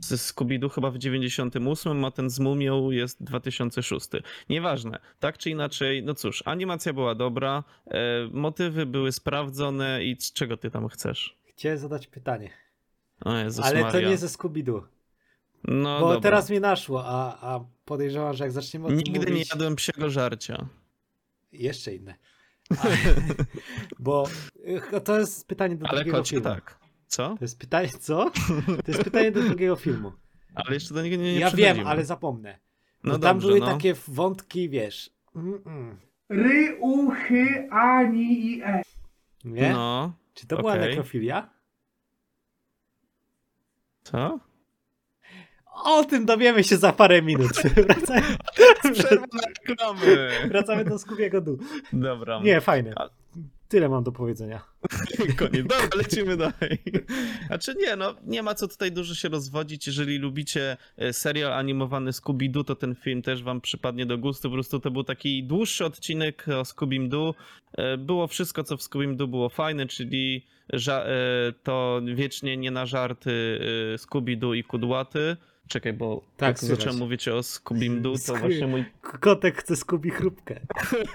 ze 0.00 0.16
Scooby-Doo 0.16 0.70
chyba 0.70 0.90
w 0.90 0.98
98, 0.98 2.04
a 2.04 2.10
ten 2.10 2.30
z 2.30 2.38
Mumią 2.40 2.90
jest 2.90 3.22
2006. 3.24 4.08
Nieważne, 4.48 4.98
tak 5.20 5.38
czy 5.38 5.50
inaczej, 5.50 6.02
no 6.02 6.14
cóż, 6.14 6.42
animacja 6.46 6.92
była 6.92 7.14
dobra, 7.14 7.64
e, 7.86 8.00
motywy 8.32 8.86
były 8.86 9.12
sprawdzone 9.12 10.04
i 10.04 10.16
z 10.20 10.32
czego 10.32 10.56
ty 10.56 10.70
tam 10.70 10.88
chcesz? 10.88 11.36
Chciałem 11.46 11.78
zadać 11.78 12.06
pytanie, 12.06 12.50
O 13.24 13.36
Jezus 13.36 13.64
ale 13.64 13.80
Maria. 13.82 14.00
to 14.02 14.08
nie 14.10 14.16
ze 14.16 14.26
Scooby-Doo, 14.26 14.82
No 15.64 16.00
bo 16.00 16.06
dobra. 16.06 16.20
teraz 16.20 16.50
mi 16.50 16.60
naszło, 16.60 17.04
a, 17.06 17.38
a 17.54 17.64
podejrzewam, 17.84 18.34
że 18.34 18.44
jak 18.44 18.52
zaczniemy 18.52 18.86
o 18.86 18.88
tym 18.88 18.96
Nigdy 18.98 19.18
nie 19.20 19.26
mówić... 19.32 19.50
jadłem 19.50 19.76
psiego 19.76 20.10
żarcia. 20.10 20.66
Jeszcze 21.52 21.94
inne. 21.94 22.14
bo 23.98 24.28
y, 24.94 25.00
to 25.00 25.18
jest 25.18 25.46
pytanie 25.48 25.76
do 25.76 25.86
Ale 25.88 25.96
drugiego 25.98 26.18
kocie 26.18 26.30
filmu. 26.30 26.44
tak. 26.44 26.79
Co? 27.10 27.28
To 27.38 27.44
jest 27.44 27.58
pytanie, 27.58 27.88
co? 28.06 28.30
To 28.84 28.92
jest 28.92 29.04
pytanie 29.04 29.32
do 29.32 29.42
drugiego 29.42 29.76
filmu. 29.76 30.12
Ale 30.54 30.74
jeszcze 30.74 30.94
do 30.94 31.02
niego 31.02 31.16
nie, 31.16 31.34
nie 31.34 31.40
ja 31.40 31.50
wiem, 31.50 31.86
ale 31.86 32.04
zapomnę. 32.04 32.58
No 33.04 33.12
Bo 33.12 33.18
tam 33.18 33.36
dobrze, 33.36 33.48
były 33.48 33.60
no. 33.60 33.66
takie 33.66 33.94
wątki, 34.08 34.68
wiesz... 34.68 35.10
Mm-mm. 35.36 35.96
Ry, 36.28 36.76
u, 36.80 37.10
chy, 37.10 37.68
ani 37.70 38.46
i 38.46 38.62
e. 38.62 38.82
Nie? 39.44 39.72
No, 39.72 40.12
Czy 40.34 40.46
to 40.46 40.56
była 40.56 40.72
okej. 40.72 40.88
nekrofilia? 40.88 41.50
co? 44.02 44.38
O 45.84 46.04
tym 46.04 46.26
dowiemy 46.26 46.64
się 46.64 46.76
za 46.76 46.92
parę 46.92 47.22
minut. 47.22 47.52
Wracamy, 47.86 48.22
Przerwa 48.92 49.26
na 49.32 49.40
reklamy. 49.68 50.30
wracamy 50.50 50.84
do 50.84 50.98
Skubiego 50.98 51.40
Du. 51.40 51.58
Dobra. 51.92 52.40
Nie, 52.42 52.60
fajne. 52.60 52.94
Tyle 53.70 53.88
mam 53.88 54.04
do 54.04 54.12
powiedzenia. 54.12 54.60
Koniec. 55.38 55.66
Dobra, 55.66 55.88
lecimy 56.02 56.36
dalej. 56.36 56.78
Znaczy 57.46 57.74
nie, 57.78 57.96
no 57.96 58.14
nie 58.26 58.42
ma 58.42 58.54
co 58.54 58.68
tutaj 58.68 58.92
dużo 58.92 59.14
się 59.14 59.28
rozwodzić. 59.28 59.86
Jeżeli 59.86 60.18
lubicie 60.18 60.76
e, 60.96 61.12
serial 61.12 61.52
animowany 61.52 62.10
Scooby-Doo, 62.10 62.64
to 62.64 62.74
ten 62.74 62.94
film 62.94 63.22
też 63.22 63.42
wam 63.42 63.60
przypadnie 63.60 64.06
do 64.06 64.18
gustu. 64.18 64.48
Po 64.48 64.54
prostu 64.54 64.80
to 64.80 64.90
był 64.90 65.04
taki 65.04 65.44
dłuższy 65.44 65.84
odcinek 65.84 66.46
o 66.48 66.62
Scooby-Doo. 66.62 67.34
E, 67.72 67.96
Było 67.96 68.26
wszystko, 68.26 68.64
co 68.64 68.76
w 68.76 68.80
Scooby-Doo 68.80 69.26
było 69.26 69.48
fajne, 69.48 69.86
czyli 69.86 70.46
e, 70.88 71.52
to 71.62 72.00
wiecznie 72.14 72.56
nie 72.56 72.70
na 72.70 72.86
żarty 72.86 73.60
Scooby-Doo 73.96 74.56
i 74.56 74.64
Kudłaty. 74.64 75.36
Czekaj, 75.70 75.92
bo 75.92 76.22
Tak, 76.36 76.48
jak 76.48 76.58
słychać. 76.58 76.78
zacząłem 76.78 76.98
mówić 76.98 77.28
o 77.28 77.38
Scooby-Doo, 77.40 78.02
to 78.26 78.32
Scooby- 78.32 78.38
właśnie 78.40 78.66
mój 78.66 78.84
Kotek 79.00 79.56
chce 79.56 79.76
Skubi 79.76 80.10
chrupkę. 80.10 80.60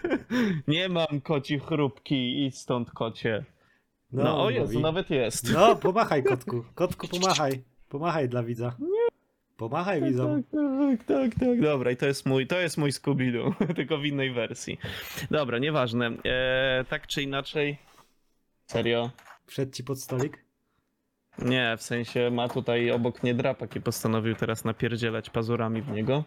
Nie 0.68 0.90
mam 0.90 1.22
koci 1.24 1.60
chrupki, 1.60 2.46
idź 2.46 2.58
stąd 2.58 2.92
kocie. 2.92 3.46
No, 4.12 4.44
o 4.44 4.50
Jezu, 4.50 4.64
mówi. 4.66 4.80
nawet 4.84 5.10
jest. 5.10 5.54
No, 5.54 5.76
pomachaj 5.76 6.24
kotku. 6.24 6.66
Kotku, 6.76 7.08
pomachaj. 7.08 7.64
Pomachaj 7.90 8.30
dla 8.30 8.44
widza. 8.44 8.76
Pomachaj 9.58 10.02
widzom. 10.04 10.44
Tak, 10.44 10.52
tak, 10.52 11.08
tak, 11.08 11.40
tak. 11.40 11.62
Dobra, 11.62 11.92
i 11.92 11.98
to 11.98 12.06
jest 12.06 12.26
mój, 12.26 12.48
to 12.48 12.60
jest 12.60 12.78
mój 12.78 12.92
Scooby-Doo, 12.92 13.54
tylko 13.76 13.98
w 13.98 14.06
innej 14.06 14.32
wersji. 14.34 14.78
Dobra, 15.32 15.60
nieważne. 15.60 16.06
Eee, 16.08 16.86
tak 16.90 17.08
czy 17.08 17.22
inaczej. 17.24 17.78
Serio? 18.68 19.12
Wszedł 19.48 19.72
ci 19.72 19.84
pod 19.84 20.02
stolik? 20.02 20.45
Nie, 21.40 21.76
w 21.78 21.84
sensie 21.84 22.30
ma 22.32 22.50
tutaj 22.50 22.92
obok 22.92 23.24
mnie 23.24 23.34
drapak 23.34 23.76
i 23.76 23.82
postanowił 23.82 24.36
teraz 24.36 24.66
napierdzielać 24.66 25.30
pazurami 25.30 25.82
w 25.82 25.90
niego. 25.90 26.24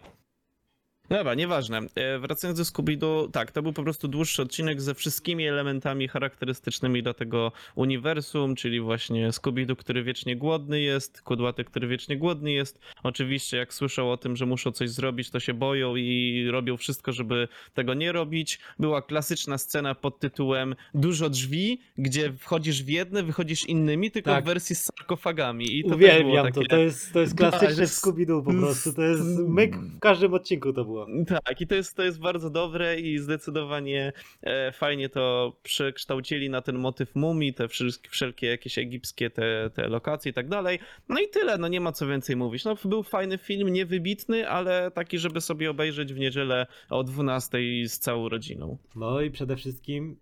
Dobra, 1.09 1.33
nieważne. 1.35 1.81
E, 1.95 2.19
wracając 2.19 2.59
do 2.59 2.63
Scooby-Doo, 2.65 3.31
tak, 3.31 3.51
to 3.51 3.61
był 3.61 3.73
po 3.73 3.83
prostu 3.83 4.07
dłuższy 4.07 4.41
odcinek 4.41 4.81
ze 4.81 4.93
wszystkimi 4.95 5.47
elementami 5.47 6.07
charakterystycznymi 6.07 7.03
dla 7.03 7.13
tego 7.13 7.51
uniwersum, 7.75 8.55
czyli 8.55 8.81
właśnie 8.81 9.29
Scooby-Doo, 9.29 9.75
który 9.75 10.03
wiecznie 10.03 10.35
głodny 10.35 10.81
jest, 10.81 11.21
Kudłaty, 11.21 11.63
który 11.63 11.87
wiecznie 11.87 12.17
głodny 12.17 12.51
jest. 12.51 12.79
Oczywiście 13.03 13.57
jak 13.57 13.73
słyszą 13.73 14.11
o 14.11 14.17
tym, 14.17 14.35
że 14.35 14.45
muszą 14.45 14.71
coś 14.71 14.89
zrobić, 14.89 15.29
to 15.29 15.39
się 15.39 15.53
boją 15.53 15.95
i 15.95 16.45
robią 16.51 16.77
wszystko, 16.77 17.11
żeby 17.11 17.47
tego 17.73 17.93
nie 17.93 18.11
robić. 18.11 18.59
Była 18.79 19.01
klasyczna 19.01 19.57
scena 19.57 19.95
pod 19.95 20.19
tytułem 20.19 20.75
Dużo 20.93 21.29
drzwi, 21.29 21.81
gdzie 21.97 22.33
wchodzisz 22.33 22.83
w 22.83 22.89
jedne, 22.89 23.23
wychodzisz 23.23 23.65
innymi, 23.65 24.11
tylko 24.11 24.31
Tak. 24.31 24.43
w 24.43 24.47
wersji 24.47 24.75
z 24.75 24.83
sarkofagami. 24.83 25.77
I 25.79 25.83
to 25.83 25.95
Uwielbiam 25.95 26.45
takie... 26.45 26.61
to. 26.61 26.67
To 26.69 26.77
jest, 26.77 27.13
to 27.13 27.19
jest 27.19 27.35
klasyczne 27.37 27.87
z- 27.87 28.01
Scooby-Doo 28.01 28.43
po 28.45 28.53
prostu. 28.53 28.93
To 28.93 29.01
jest 29.01 29.23
myk 29.47 29.75
w 29.77 29.99
każdym 29.99 30.33
odcinku 30.33 30.73
to 30.73 30.85
było. 30.85 30.98
Tak, 31.27 31.61
i 31.61 31.67
to 31.67 31.75
jest, 31.75 31.95
to 31.95 32.03
jest 32.03 32.19
bardzo 32.19 32.49
dobre 32.49 32.99
i 32.99 33.17
zdecydowanie 33.17 34.13
e, 34.41 34.71
fajnie 34.71 35.09
to 35.09 35.53
przekształcili 35.63 36.49
na 36.49 36.61
ten 36.61 36.77
motyw 36.77 37.15
mumii, 37.15 37.53
te 37.53 37.67
wszystkie, 37.67 38.09
wszelkie 38.09 38.47
jakieś 38.47 38.77
egipskie 38.77 39.29
te, 39.29 39.69
te 39.73 39.87
lokacje 39.87 40.29
i 40.29 40.33
tak 40.33 40.49
dalej. 40.49 40.79
No 41.09 41.19
i 41.19 41.29
tyle, 41.29 41.57
no 41.57 41.67
nie 41.67 41.81
ma 41.81 41.91
co 41.91 42.07
więcej 42.07 42.35
mówić. 42.35 42.65
No 42.65 42.75
był 42.85 43.03
fajny 43.03 43.37
film, 43.37 43.69
niewybitny, 43.69 44.49
ale 44.49 44.91
taki, 44.91 45.19
żeby 45.19 45.41
sobie 45.41 45.69
obejrzeć 45.69 46.13
w 46.13 46.19
niedzielę 46.19 46.67
o 46.89 47.03
12 47.03 47.57
z 47.87 47.99
całą 47.99 48.29
rodziną. 48.29 48.77
No 48.95 49.21
i 49.21 49.31
przede 49.31 49.55
wszystkim 49.55 50.19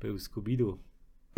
był 0.00 0.16
Scooby-Doo. 0.16 0.76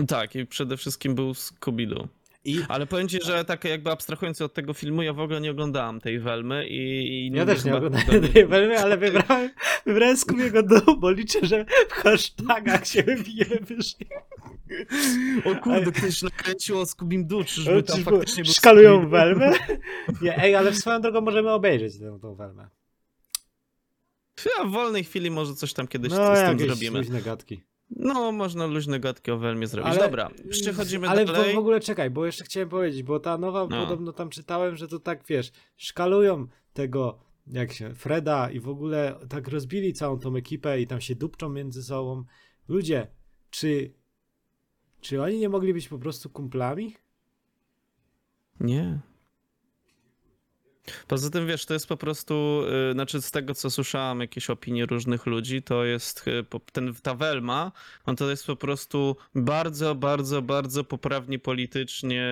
Tak, 0.08 0.34
i 0.34 0.46
przede 0.46 0.76
wszystkim 0.76 1.14
był 1.14 1.32
Scooby-Doo. 1.32 2.08
I 2.44 2.58
Ale 2.68 2.86
powiem 2.86 3.08
ci, 3.08 3.18
że 3.24 3.44
tak 3.44 3.64
jakby 3.64 3.90
abstrahując 3.90 4.40
od 4.40 4.54
tego 4.54 4.74
filmu, 4.74 5.02
ja 5.02 5.12
w 5.12 5.20
ogóle 5.20 5.40
nie 5.40 5.50
oglądałem 5.50 6.00
tej 6.00 6.20
Welmy 6.20 6.68
i... 6.68 6.78
i 7.08 7.30
ja 7.36 7.46
też 7.46 7.64
nie 7.64 7.76
oglądałem 7.76 8.28
tej 8.32 8.46
Welmy, 8.46 8.78
ale 8.78 8.96
wybrałem, 8.96 9.50
wybrałem 9.86 10.16
Scoobiego 10.16 10.62
Doo, 10.62 10.96
bo 10.96 11.10
liczę, 11.10 11.46
że 11.46 11.64
w 11.88 11.92
hashtagach 11.92 12.86
się 12.86 13.02
wybijemy 13.02 13.56
wyżej. 13.60 14.08
O 15.44 15.54
kurde, 15.54 15.92
ktoś 15.92 16.22
nakręcił 16.22 16.78
o 16.78 16.82
Scooby-Doo, 16.82 17.44
czyżby 17.44 17.82
tam 17.82 17.96
Czyżby 17.96 18.10
faktycznie 18.10 18.44
był 18.44 18.52
Szkalują? 18.52 19.08
Welmę? 19.08 19.52
Nie, 20.22 20.38
ej, 20.42 20.54
ale 20.54 20.70
w 20.72 20.78
swoją 20.78 21.00
drogą 21.00 21.20
możemy 21.20 21.50
obejrzeć 21.50 21.98
tę, 21.98 22.18
tą 22.22 22.34
Welmę. 22.34 22.68
Ja 24.58 24.64
w 24.64 24.70
wolnej 24.70 25.04
chwili 25.04 25.30
może 25.30 25.54
coś 25.54 25.72
tam 25.72 25.88
kiedyś 25.88 26.10
No, 26.10 26.36
z 26.36 26.38
tym 26.38 26.48
jakieś 26.48 26.66
zrobimy. 26.66 26.98
luźne 26.98 27.22
gadki. 27.22 27.62
No, 27.96 28.32
można 28.32 28.66
luźne 28.66 29.00
gadki 29.00 29.30
o 29.30 29.38
Welmie 29.38 29.66
zrobić. 29.66 29.92
Ale- 29.92 30.00
Dobra, 30.00 30.30
przechodzimy 30.50 31.08
Ale 31.08 31.24
dalej. 31.24 31.54
w 31.54 31.58
ogóle 31.58 31.80
czekaj, 31.80 32.10
bo 32.10 32.26
jeszcze 32.26 32.44
chciałem 32.44 32.68
powiedzieć, 32.68 33.02
bo 33.02 33.20
ta 33.20 33.38
nowa, 33.38 33.66
No. 33.70 33.82
podobno 33.82 34.12
tam 34.12 34.30
czytałem, 34.30 34.76
że 34.76 34.88
to 34.88 34.98
tak, 35.00 35.24
wiesz, 35.28 35.52
szkalują 35.76 36.46
tego, 36.72 37.18
jak 37.46 37.72
się, 37.72 37.94
Freda 37.94 38.50
i 38.50 38.60
w 38.60 38.68
ogóle 38.68 39.18
tak 39.28 39.48
rozbili 39.48 39.92
całą 39.92 40.18
tą 40.18 40.36
ekipę 40.36 40.80
i 40.80 40.86
tam 40.86 41.00
się 41.00 41.14
dupczą 41.14 41.48
między 41.48 41.82
sobą. 41.82 42.24
Ludzie, 42.68 43.06
czy, 43.50 43.94
czy 45.00 45.22
oni 45.22 45.38
nie 45.38 45.48
mogli 45.48 45.72
być 45.74 45.88
po 45.88 45.98
prostu 45.98 46.30
kumplami? 46.30 46.96
Nie. 48.60 49.00
Poza 51.08 51.30
tym, 51.30 51.46
wiesz, 51.46 51.66
to 51.66 51.74
jest 51.74 51.86
po 51.86 51.96
prostu, 51.96 52.62
yy, 52.86 52.92
znaczy 52.92 53.22
z 53.22 53.30
tego, 53.30 53.54
co 53.54 53.70
słyszałem, 53.70 54.20
jakieś 54.20 54.50
opinie 54.50 54.86
różnych 54.86 55.26
ludzi, 55.26 55.62
to 55.62 55.84
jest 55.84 56.24
po- 56.50 56.60
ten, 56.72 56.94
ta 57.02 57.14
Welma, 57.14 57.72
no 58.06 58.14
to 58.14 58.30
jest 58.30 58.46
po 58.46 58.56
prostu 58.56 59.16
bardzo, 59.34 59.94
bardzo, 59.94 60.42
bardzo 60.42 60.84
poprawnie 60.84 61.38
politycznie 61.38 62.24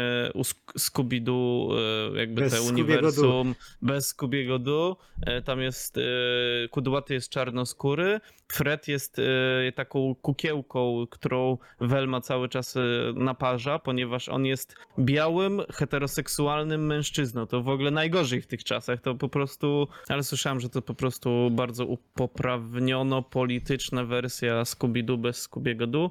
Scooby-Doo, 0.78 1.74
jakby 2.16 2.40
Bez 2.40 2.52
te 2.52 2.62
uniwersum, 2.62 3.54
bez 3.82 4.06
Scoobiego 4.06 4.58
Doo. 4.58 4.96
Yy, 5.26 5.42
tam 5.42 5.60
jest, 5.60 5.96
yy, 5.96 6.68
Kudłaty 6.70 7.14
jest 7.14 7.28
czarnoskóry, 7.28 8.20
Fred 8.52 8.88
jest 8.88 9.18
yy, 9.18 9.72
taką 9.74 10.14
kukiełką, 10.14 11.06
którą 11.10 11.58
Welma 11.80 12.20
cały 12.20 12.48
czas 12.48 12.74
yy, 12.74 13.14
naparza, 13.16 13.78
ponieważ 13.78 14.28
on 14.28 14.46
jest 14.46 14.76
białym, 14.98 15.62
heteroseksualnym 15.72 16.86
mężczyzną. 16.86 17.46
To 17.46 17.62
w 17.62 17.68
ogóle 17.68 17.90
najgorzej 17.90 18.40
w 18.40 18.46
tych 18.46 18.64
czasach. 18.64 19.00
To 19.00 19.14
po 19.14 19.28
prostu, 19.28 19.88
ale 20.08 20.22
słyszałem, 20.22 20.60
że 20.60 20.68
to 20.68 20.82
po 20.82 20.94
prostu 20.94 21.50
bardzo 21.50 21.86
upoprawniono 21.86 23.22
polityczna 23.22 24.04
wersja 24.04 24.62
Scooby-Doo 24.62 25.18
bez 25.18 25.36
Scoobiego 25.36 25.86
Doo. 25.86 26.10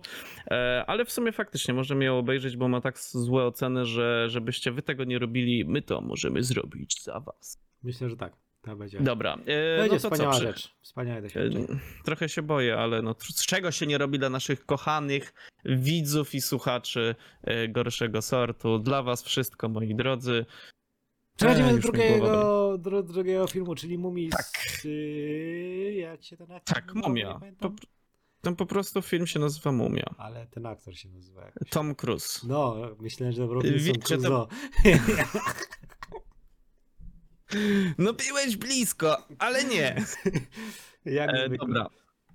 E, 0.52 0.84
ale 0.88 1.06
w 1.06 1.12
sumie 1.12 1.32
faktycznie 1.32 1.74
możemy 1.74 2.06
ją 2.06 2.18
obejrzeć, 2.18 2.58
bo 2.58 2.68
ma 2.68 2.82
tak 2.82 3.00
złe 3.00 3.46
oceny, 3.46 3.86
że 3.86 4.30
żebyście 4.30 4.72
wy 4.72 4.82
tego 4.82 5.04
nie 5.04 5.20
robili, 5.20 5.66
my 5.66 5.82
to 5.82 6.02
możemy 6.02 6.44
zrobić 6.44 7.04
za 7.04 7.20
was. 7.20 7.60
Myślę, 7.84 8.10
że 8.10 8.18
tak. 8.18 8.51
To 8.62 8.76
będzie. 8.76 9.00
Dobra, 9.00 9.34
e, 9.34 9.78
będzie 9.78 9.96
no 9.96 10.02
to 10.02 10.10
wspaniała 10.10 10.34
co? 10.34 10.40
Rzecz. 10.42 10.76
Wspaniałe 10.82 11.20
E, 11.20 11.22
doświadczenie. 11.22 11.68
Trochę 12.06 12.30
się 12.30 12.42
boję, 12.42 12.78
ale 12.78 13.02
no, 13.02 13.16
z 13.20 13.46
czego 13.46 13.72
się 13.72 13.88
nie 13.88 13.98
robi 13.98 14.20
dla 14.20 14.30
naszych 14.30 14.66
kochanych 14.66 15.34
widzów 15.66 16.36
i 16.36 16.42
słuchaczy 16.42 17.16
e, 17.44 17.68
gorszego 17.68 18.22
sortu. 18.22 18.80
Dla 18.80 19.04
was 19.04 19.24
wszystko, 19.24 19.70
moi 19.70 19.96
drodzy. 19.96 20.46
Przechodzimy 21.38 21.70
E, 21.70 21.74
do 21.74 21.80
drugiego, 21.80 22.78
dru, 22.78 23.04
drugiego 23.04 23.48
filmu, 23.48 23.76
czyli 23.76 23.98
Mumii 23.98 24.30
Tak. 24.30 24.46
z... 24.82 24.86
y, 24.86 25.94
Jak 25.98 26.24
się 26.24 26.38
to 26.38 26.44
nazywa? 26.46 26.60
Tak, 26.66 26.96
mumia. 26.96 27.34
pamiętam. 27.40 27.76
Po, 28.58 28.66
prostu 28.66 29.02
film 29.02 29.28
się 29.28 29.40
nazywa 29.40 29.72
Mumia. 29.72 30.06
Ale 30.18 30.48
ten 30.48 30.66
aktor 30.66 30.96
się 30.98 31.10
nazywa 31.10 31.46
jakoś. 31.46 31.70
Tom 31.70 31.96
Cruise. 31.96 32.48
No, 32.48 32.76
myślę, 33.00 33.34
że 33.34 33.48
Robinson 33.48 33.80
Wiecie, 33.80 34.00
to- 34.00 34.08
Crusoe. 34.08 34.48
No 37.98 38.14
byłeś 38.14 38.58
blisko, 38.58 39.28
ale 39.40 39.64
nie. 39.64 39.96
Jak 41.06 41.30
E, 41.30 41.50
dobra. 41.50 41.90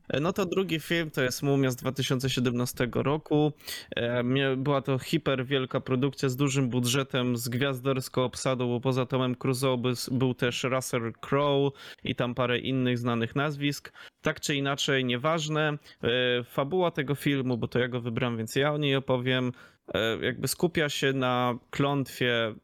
E, 0.09 0.21
No 0.21 0.33
to 0.33 0.47
drugi 0.47 0.81
film 0.81 1.11
to 1.11 1.23
jest 1.23 1.43
Mumia 1.43 1.71
z 1.71 1.77
2017 1.77 2.89
roku. 2.95 3.53
E, 3.97 4.25
Była 4.57 4.83
to 4.83 4.99
hiper 4.99 5.47
wielka 5.47 5.81
produkcja 5.81 6.29
z 6.29 6.37
dużym 6.37 6.69
budżetem, 6.69 7.37
z 7.37 7.49
gwiazdorską 7.49 8.25
obsadą, 8.25 8.69
bo 8.69 8.81
poza 8.81 9.07
Tomem 9.07 9.35
Crusoe 9.35 9.79
był 10.11 10.35
też 10.35 10.65
Russell 10.65 11.13
Crowe 11.21 11.71
i 12.05 12.15
tam 12.15 12.35
parę 12.35 12.59
innych 12.59 12.99
znanych 12.99 13.37
nazwisk. 13.37 13.93
Tak 14.23 14.41
czy 14.41 14.55
inaczej, 14.57 15.05
nieważne. 15.05 15.79
E, 16.03 16.45
Fabuła 16.45 16.91
tego 16.91 17.15
filmu, 17.15 17.57
bo 17.59 17.69
to 17.69 17.79
ja 17.79 17.89
go 17.89 18.01
wybrałem, 18.01 18.37
więc 18.37 18.57
ja 18.57 18.73
o 18.73 18.79
niej 18.79 18.97
opowiem, 18.97 19.53
e, 19.95 20.19
jakby 20.25 20.49
skupia 20.49 20.89
się 20.89 21.13
na 21.13 21.55
klątwie 21.71 22.55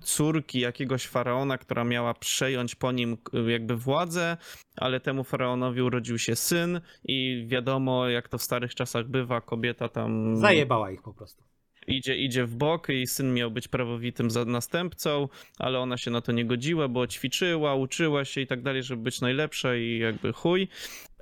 córki 0.00 0.60
jakiegoś 0.60 1.06
faraona, 1.06 1.58
która 1.58 1.84
miała 1.84 2.14
przejąć 2.14 2.74
po 2.74 2.92
nim 2.92 3.16
e, 3.34 3.50
jakby 3.50 3.76
władzę, 3.76 4.36
ale 4.76 5.00
temu 5.00 5.24
faraonowi 5.24 5.82
urodził 5.82 6.18
się 6.18 6.36
syn 6.36 6.80
i 7.04 7.46
wiadomo, 7.48 8.08
jak 8.08 8.28
to 8.28 8.38
w 8.38 8.42
starych 8.42 8.74
czasach 8.74 9.08
bywa, 9.08 9.40
kobieta 9.40 9.88
tam 9.88 10.36
Zajebała 10.36 10.90
ich 10.90 11.02
po 11.02 11.14
prostu. 11.14 11.44
Idzie, 11.86 12.16
idzie 12.16 12.44
w 12.44 12.56
bok 12.56 12.88
i 12.88 13.06
syn 13.06 13.34
miał 13.34 13.50
być 13.50 13.68
prawowitym 13.68 14.28
następcą, 14.46 15.28
ale 15.58 15.78
ona 15.78 15.96
się 15.96 16.10
na 16.10 16.20
to 16.20 16.32
nie 16.32 16.44
godziła, 16.44 16.88
bo 16.88 17.06
ćwiczyła, 17.06 17.74
uczyła 17.74 18.24
się 18.24 18.40
i 18.40 18.46
tak 18.46 18.62
dalej, 18.62 18.82
żeby 18.82 19.02
być 19.02 19.20
najlepsza 19.20 19.76
i 19.76 19.98
jakby 19.98 20.32
chuj. 20.32 20.68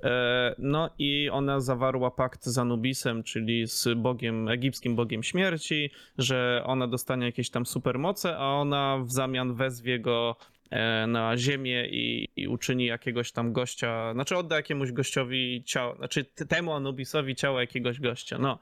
E, 0.03 0.55
No 0.57 0.89
i 0.99 1.29
ona 1.29 1.59
zawarła 1.59 2.11
pakt 2.11 2.45
z 2.45 2.57
Anubisem, 2.57 3.23
czyli 3.23 3.67
z 3.67 3.87
bogiem, 3.97 4.49
egipskim 4.49 4.95
bogiem 4.95 5.23
śmierci, 5.23 5.89
że 6.17 6.63
ona 6.65 6.87
dostanie 6.87 7.25
jakieś 7.25 7.49
tam 7.49 7.65
supermoce, 7.65 8.37
a 8.37 8.45
ona 8.45 8.97
w 9.05 9.11
zamian 9.11 9.55
wezwie 9.55 9.99
go 9.99 10.35
e, 10.71 11.07
na 11.07 11.37
ziemię 11.37 11.87
i, 11.89 12.27
i 12.35 12.47
uczyni 12.47 12.85
jakiegoś 12.85 13.31
tam 13.31 13.53
gościa, 13.53 14.13
znaczy 14.13 14.37
odda 14.37 14.55
jakiemuś 14.55 14.91
gościowi 14.91 15.63
ciało, 15.65 15.95
znaczy 15.95 16.25
temu 16.25 16.73
Anubisowi 16.73 17.35
ciało 17.35 17.59
jakiegoś 17.59 17.99
gościa, 17.99 18.37
no. 18.37 18.59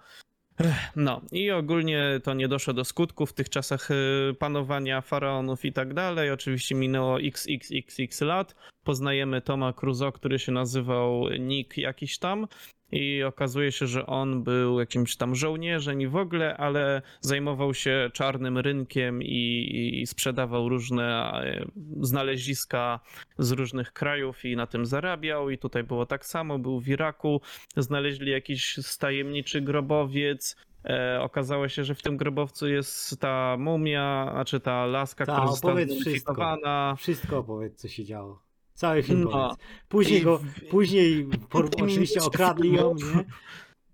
No 0.96 1.22
i 1.32 1.52
ogólnie 1.52 2.20
to 2.24 2.34
nie 2.34 2.48
doszło 2.48 2.74
do 2.74 2.86
skutków 2.86 3.30
w 3.30 3.34
tych 3.34 3.50
czasach 3.50 3.92
y, 3.92 4.36
panowania 4.40 5.02
faraonów 5.02 5.66
i 5.66 5.74
tak 5.74 5.94
dalej. 5.94 6.32
Oczywiście 6.32 6.76
minęło 6.76 7.20
xxxx 7.20 8.22
lat. 8.22 8.56
Poznajemy 8.84 9.42
Toma 9.42 9.74
Crusoe, 9.74 10.12
który 10.12 10.40
się 10.40 10.52
nazywał 10.52 11.30
Nick 11.40 11.78
jakiś 11.78 12.20
tam 12.20 12.48
i 12.94 13.24
okazuje 13.24 13.72
się, 13.72 13.88
że 13.88 14.06
on 14.06 14.44
był 14.44 14.80
jakimś 14.80 15.16
tam 15.16 15.36
żołnierzem 15.36 16.02
i 16.02 16.08
w 16.08 16.16
ogóle, 16.16 16.58
ale 16.58 17.02
zajmował 17.22 17.74
się 17.74 18.10
czarnym 18.14 18.58
rynkiem 18.58 19.24
i, 19.24 20.00
i 20.02 20.08
sprzedawał 20.08 20.70
różne 20.70 21.32
e, 21.34 21.66
znaleziska 22.02 23.00
z 23.38 23.52
różnych 23.52 23.94
krajów 23.94 24.46
i 24.46 24.56
na 24.56 24.68
tym 24.68 24.86
zarabiał 24.86 25.50
i 25.50 25.58
tutaj 25.58 25.84
było 25.84 26.06
tak 26.06 26.26
samo, 26.26 26.60
był 26.60 26.80
w 26.80 26.88
Iraku, 26.88 27.42
znaleźli 27.78 28.32
jakiś 28.32 28.80
tajemniczy 29.00 29.62
grobowiec, 29.62 30.56
E, 30.86 31.22
okazało 31.22 31.68
się, 31.70 31.84
że 31.84 31.96
w 31.96 32.02
tym 32.02 32.18
grobowcu 32.18 32.68
jest 32.68 33.20
ta 33.20 33.58
mumia, 33.60 34.30
znaczy 34.32 34.60
ta 34.60 34.86
laska, 34.86 35.26
Ta, 35.26 35.32
która 35.32 35.48
została 35.48 35.76
wszystko. 36.02 36.36
Wszystko 36.98 37.38
opowiedz, 37.38 37.82
co 37.82 37.88
się 37.88 38.06
działo. 38.06 38.40
Cały 38.74 39.04
film 39.04 39.22
No. 39.22 39.30
powiedz. 39.32 39.58
Później, 39.88 40.20
I 40.20 40.24
go, 40.24 40.42
później 40.70 41.28
por, 41.50 41.70
oczywiście 41.82 42.22
okradli 42.22 42.74
ją, 42.74 42.96
nie? 42.96 43.24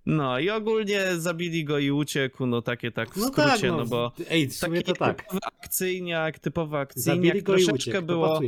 No 0.05 0.39
i 0.39 0.49
ogólnie 0.49 1.15
zabili 1.17 1.65
go 1.65 1.79
i 1.79 1.91
uciekł, 1.91 2.45
no 2.45 2.61
takie 2.61 2.91
tak 2.91 3.09
w 3.13 3.17
No 3.17 3.27
skrócie, 3.27 3.49
tak, 3.49 3.61
no, 3.63 3.77
no, 3.77 3.85
bo 3.85 4.11
ej, 4.29 4.47
w 4.47 4.55
sumie 4.55 4.81
taki 4.81 4.93
to 4.93 5.05
tak. 5.05 5.23
typowy 5.23 5.39
akcyjniak, 5.63 6.39
typowy 6.39 6.77
akcyjniak, 6.77 7.15
Zabili 7.25 7.43
go 7.43 7.57
i 7.57 7.65
uciekł, 7.65 8.01
było... 8.01 8.41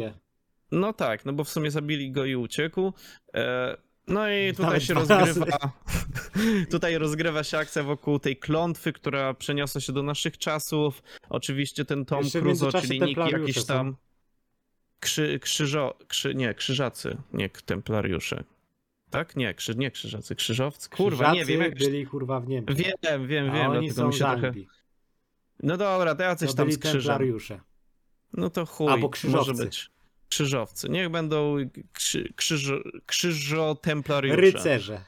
No 0.72 0.94
tak, 0.94 1.26
no 1.26 1.34
bo 1.34 1.44
w 1.44 1.50
sumie 1.50 1.72
zabili 1.72 2.12
go 2.12 2.26
i 2.26 2.36
uciekł. 2.36 2.94
E, 3.36 3.78
No 4.08 4.32
i 4.32 4.52
tutaj 4.52 4.66
Nawet 4.66 4.84
się 4.84 4.94
rozgrywa. 4.94 5.72
tutaj 6.72 6.98
rozgrywa 6.98 7.44
się 7.44 7.58
akcja 7.58 7.84
wokół 7.84 8.20
tej 8.20 8.38
klątwy, 8.38 8.94
która 8.94 9.34
przeniosła 9.34 9.82
się 9.82 9.94
do 9.94 10.04
naszych 10.04 10.38
czasów. 10.38 11.04
Oczywiście 11.30 11.86
ten 11.86 12.06
Tom 12.06 12.24
Jeszcze 12.24 12.42
międzyczasie 12.42 12.88
czyli 12.88 13.02
Nick 13.02 13.18
jakiś 13.32 13.64
są. 13.64 13.94
Krzy, 15.02 15.40
krzyżo, 15.40 15.98
krzy, 16.08 16.36
nie, 16.36 16.54
krzyżacy, 16.54 17.18
nie 17.34 17.50
templariusze. 17.50 18.44
Tak? 19.10 19.36
Nie, 19.36 19.54
krzy, 19.54 19.76
nie 19.76 19.92
krzyżacy, 19.92 20.36
krzyżowcy. 20.36 20.90
Kurwa, 20.90 21.34
nie 21.34 21.42
Krzyżacy 21.44 21.52
wiem 21.52 21.62
jak. 21.62 21.78
byli 21.78 22.06
kurwa 22.06 22.40
w 22.40 22.48
Niemczech. 22.48 22.78
Wiem, 22.78 23.28
wiem, 23.28 23.50
a 23.50 23.54
wiem, 23.54 23.72
oni 23.72 23.88
dlatego 23.88 23.94
są 24.02 24.08
mi 24.08 24.14
się 24.14 24.20
trochę. 24.20 24.54
No 25.64 25.78
dobra, 25.78 26.16
to 26.16 26.24
ja 26.24 26.36
coś 26.36 26.50
To 26.50 26.56
tam 26.56 26.72
z 26.72 26.78
krzyżem. 26.78 27.02
templariusze. 27.02 27.60
No 28.34 28.50
to 28.50 28.66
chuj, 28.66 28.88
Albo 28.88 29.08
może 29.08 29.12
krzyżowcy. 29.12 29.66
być. 29.66 29.90
Krzyżowcy. 30.30 30.90
Niech 30.90 31.10
będą 31.10 31.58
krzy, 31.94 32.34
krzyżo, 32.36 32.76
krzyżotemplariusze. 33.06 34.36
Rycerze. 34.42 35.02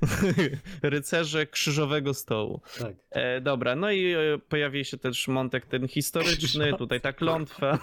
Rycerze 0.82 1.46
krzyżowego 1.46 2.14
stołu. 2.14 2.60
Tak. 2.78 2.94
E, 3.10 3.40
dobra, 3.40 3.76
no 3.76 3.90
i 3.90 4.12
e, 4.12 4.38
pojawi 4.48 4.84
się 4.84 4.98
też 4.98 5.28
montek 5.28 5.66
ten 5.66 5.88
historyczny, 5.88 6.72
tutaj 6.78 7.00
ta 7.00 7.12
klątwa. 7.12 7.78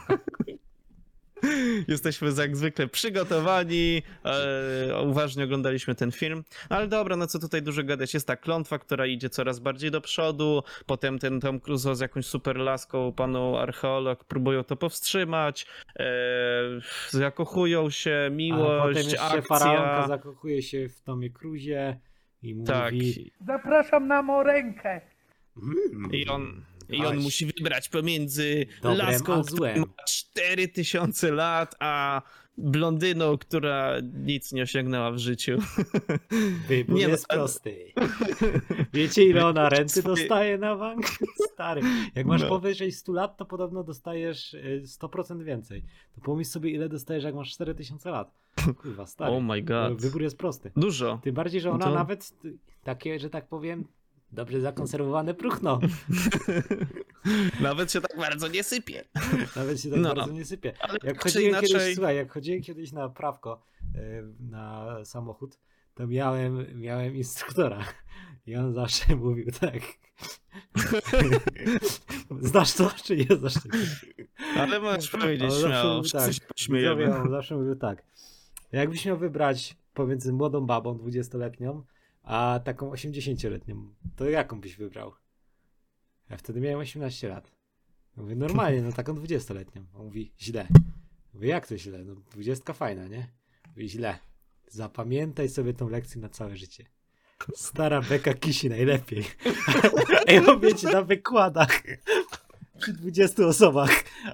Jesteśmy 1.88 2.30
jak 2.38 2.58
zwykle 2.58 2.88
przygotowani, 2.88 4.02
e, 4.26 5.02
uważnie 5.04 5.44
oglądaliśmy 5.44 5.96
ten 5.96 6.12
film. 6.12 6.44
Ale 6.70 6.88
dobra, 6.88 7.16
no 7.16 7.28
co 7.28 7.40
tutaj 7.40 7.62
dużo 7.62 7.84
gadać. 7.84 8.14
Jest 8.14 8.28
ta 8.28 8.36
klątwa, 8.36 8.80
która 8.80 9.06
idzie 9.06 9.30
coraz 9.30 9.60
bardziej 9.60 9.92
do 9.92 10.02
przodu, 10.02 10.64
potem 10.86 11.20
ten 11.20 11.40
Tom 11.40 11.60
Crusoe 11.60 11.96
z 11.96 12.00
jakąś 12.00 12.26
super 12.26 12.58
laską, 12.58 13.14
panu 13.14 13.58
archeolog, 13.58 14.24
próbują 14.24 14.64
to 14.64 14.76
powstrzymać, 14.76 15.68
e, 16.00 16.06
zakochują 17.10 17.90
się, 17.90 18.24
A 18.28 18.30
miłość, 18.30 18.82
potem 18.82 18.96
jeszcze 18.96 19.22
akcja. 19.22 19.42
faraonka 19.42 20.08
zakochuje 20.08 20.62
się 20.62 20.90
w 20.90 21.02
Tomie 21.02 21.30
Cruzie 21.30 22.00
i 22.42 22.56
mówi... 22.56 22.68
Tak. 22.68 22.94
Zapraszam 23.48 24.08
na 24.08 24.22
morękę. 24.22 25.02
Mm, 25.58 26.12
I 26.14 26.28
on, 26.28 26.64
I 26.90 27.06
on 27.06 27.18
musi 27.18 27.46
wybrać 27.46 27.90
pomiędzy 27.90 28.66
Dobrem 28.82 29.08
a 29.08 29.12
laską, 29.12 29.42
która 29.44 29.58
złem. 29.58 29.80
ma 29.80 29.86
4000 30.08 31.32
lat, 31.32 31.76
a 31.80 32.22
blondyną, 32.58 33.38
która 33.38 33.94
nic 34.26 34.52
nie 34.54 34.64
osiągnęła 34.64 35.12
w 35.12 35.18
życiu. 35.18 35.58
Wybór 36.70 36.96
Nie 36.96 37.04
no, 37.04 37.10
jest 37.12 37.26
ale- 37.30 37.40
prosty. 37.40 37.94
Wiecie 38.94 39.24
ile 39.26 39.46
ona 39.46 39.70
renty 39.70 40.02
Swoje- 40.02 40.16
dostaje 40.16 40.58
na 40.58 40.76
bank? 40.76 41.06
Stary, 41.54 41.82
jak 42.16 42.26
masz 42.26 42.42
No. 42.42 42.48
powyżej 42.50 42.92
100 42.92 43.14
lat, 43.14 43.38
to 43.38 43.46
podobno 43.46 43.84
dostajesz 43.84 44.54
y, 44.54 44.82
100% 44.86 45.44
więcej. 45.44 45.84
To 46.16 46.22
pomyśl 46.22 46.50
sobie 46.50 46.70
ile 46.72 46.90
dostajesz 46.90 47.24
jak 47.24 47.36
masz 47.36 47.52
4000 47.54 48.10
lat. 48.12 48.32
Kurwa, 48.82 49.06
stary. 49.06 49.32
Oh 49.32 49.42
my 49.46 49.62
god. 49.62 50.02
Wybór 50.02 50.22
jest 50.22 50.38
prosty. 50.38 50.72
Dużo. 50.76 51.20
Tym 51.24 51.36
bardziej, 51.36 51.62
że 51.62 51.70
No 51.70 51.76
ona 51.76 51.86
to- 51.86 51.94
nawet 51.94 52.34
y, 52.46 52.58
takie, 52.84 53.20
że 53.20 53.30
tak 53.30 53.48
powiem, 53.48 53.88
dobrze 54.32 54.62
zakonserwowane 54.62 55.34
próchno. 55.34 55.80
Nawet 57.62 57.92
się 57.92 58.02
tak 58.02 58.18
bardzo 58.18 58.48
nie 58.48 58.64
sypie. 58.64 59.04
Nawet 59.56 59.82
się 59.82 59.90
tak 59.90 60.00
No. 60.00 60.16
bardzo 60.16 60.34
nie 60.34 60.46
sypie. 60.46 60.74
Ale 60.80 60.94
Jak 61.04 61.14
tak 61.16 61.24
chodziłem 61.24 61.50
inaczej... 61.50 61.70
kiedyś, 61.70 61.96
słuchaj, 61.96 62.16
jak 62.16 62.32
chodziłem 62.32 62.62
kiedyś 62.62 62.92
na 62.92 63.10
prawko 63.10 63.62
y, 63.96 64.24
na 64.40 64.88
samochód, 65.06 65.60
to 65.96 66.08
miałem, 66.08 66.80
miałem 66.80 67.16
instruktora. 67.16 67.86
I 68.48 68.56
on 68.56 68.74
zawsze 68.74 69.16
mówił 69.26 69.48
tak. 69.60 69.82
Znasz 72.42 72.74
to, 72.74 72.92
czy 73.04 73.18
nie 73.18 73.36
znasz 73.36 73.54
tego? 73.54 73.78
Ale 74.58 74.80
możesz 74.80 75.10
powiedzieć 75.10 75.44
On 75.44 75.52
zawsze 75.52 75.68
śmiało, 75.68 75.88
mówił 75.96 76.04
wszyscy 76.04 76.42
tak. 77.08 77.22
On 77.26 77.30
zawsze 77.32 77.56
mówił 77.56 77.76
tak. 77.76 78.04
Jakbyś 78.72 79.06
miał 79.06 79.18
wybrać 79.18 79.78
pomiędzy 79.94 80.34
młodą 80.34 80.66
babą 80.66 80.98
20-letnią, 80.98 81.82
a 82.28 82.60
taką 82.64 82.92
80-letnią, 82.92 83.94
to 84.16 84.30
jaką 84.30 84.62
byś 84.62 84.76
wybrał? 84.76 85.14
Ja 86.30 86.38
wtedy 86.38 86.62
miałem 86.62 86.80
18 86.80 87.30
lat. 87.30 87.52
Mówię, 88.16 88.36
normalnie, 88.36 88.82
no 88.82 88.92
taką 88.92 89.14
20-letnią. 89.14 89.84
On 89.94 90.06
mówi, 90.06 90.34
źle. 90.40 90.68
Mówię, 91.34 91.48
jak 91.48 91.68
to 91.68 91.78
źle? 91.78 92.04
No 92.04 92.16
20 92.16 92.74
fajna, 92.74 93.08
nie? 93.08 93.28
Mówi, 93.68 93.90
źle. 93.90 94.20
Zapamiętaj 94.68 95.50
sobie 95.50 95.74
tą 95.74 95.90
lekcję 95.90 96.22
na 96.22 96.30
całe 96.30 96.58
życie. 96.58 96.86
Stara 97.56 98.02
beka 98.02 98.34
kisi 98.34 98.70
najlepiej. 98.70 99.24
Ej, 100.28 100.40
robię 100.40 100.76
ci 100.76 100.86
na 100.86 101.02
wykładach. 101.02 101.84
Przy 102.80 102.94
20 102.94 103.46
osobach. 103.46 103.92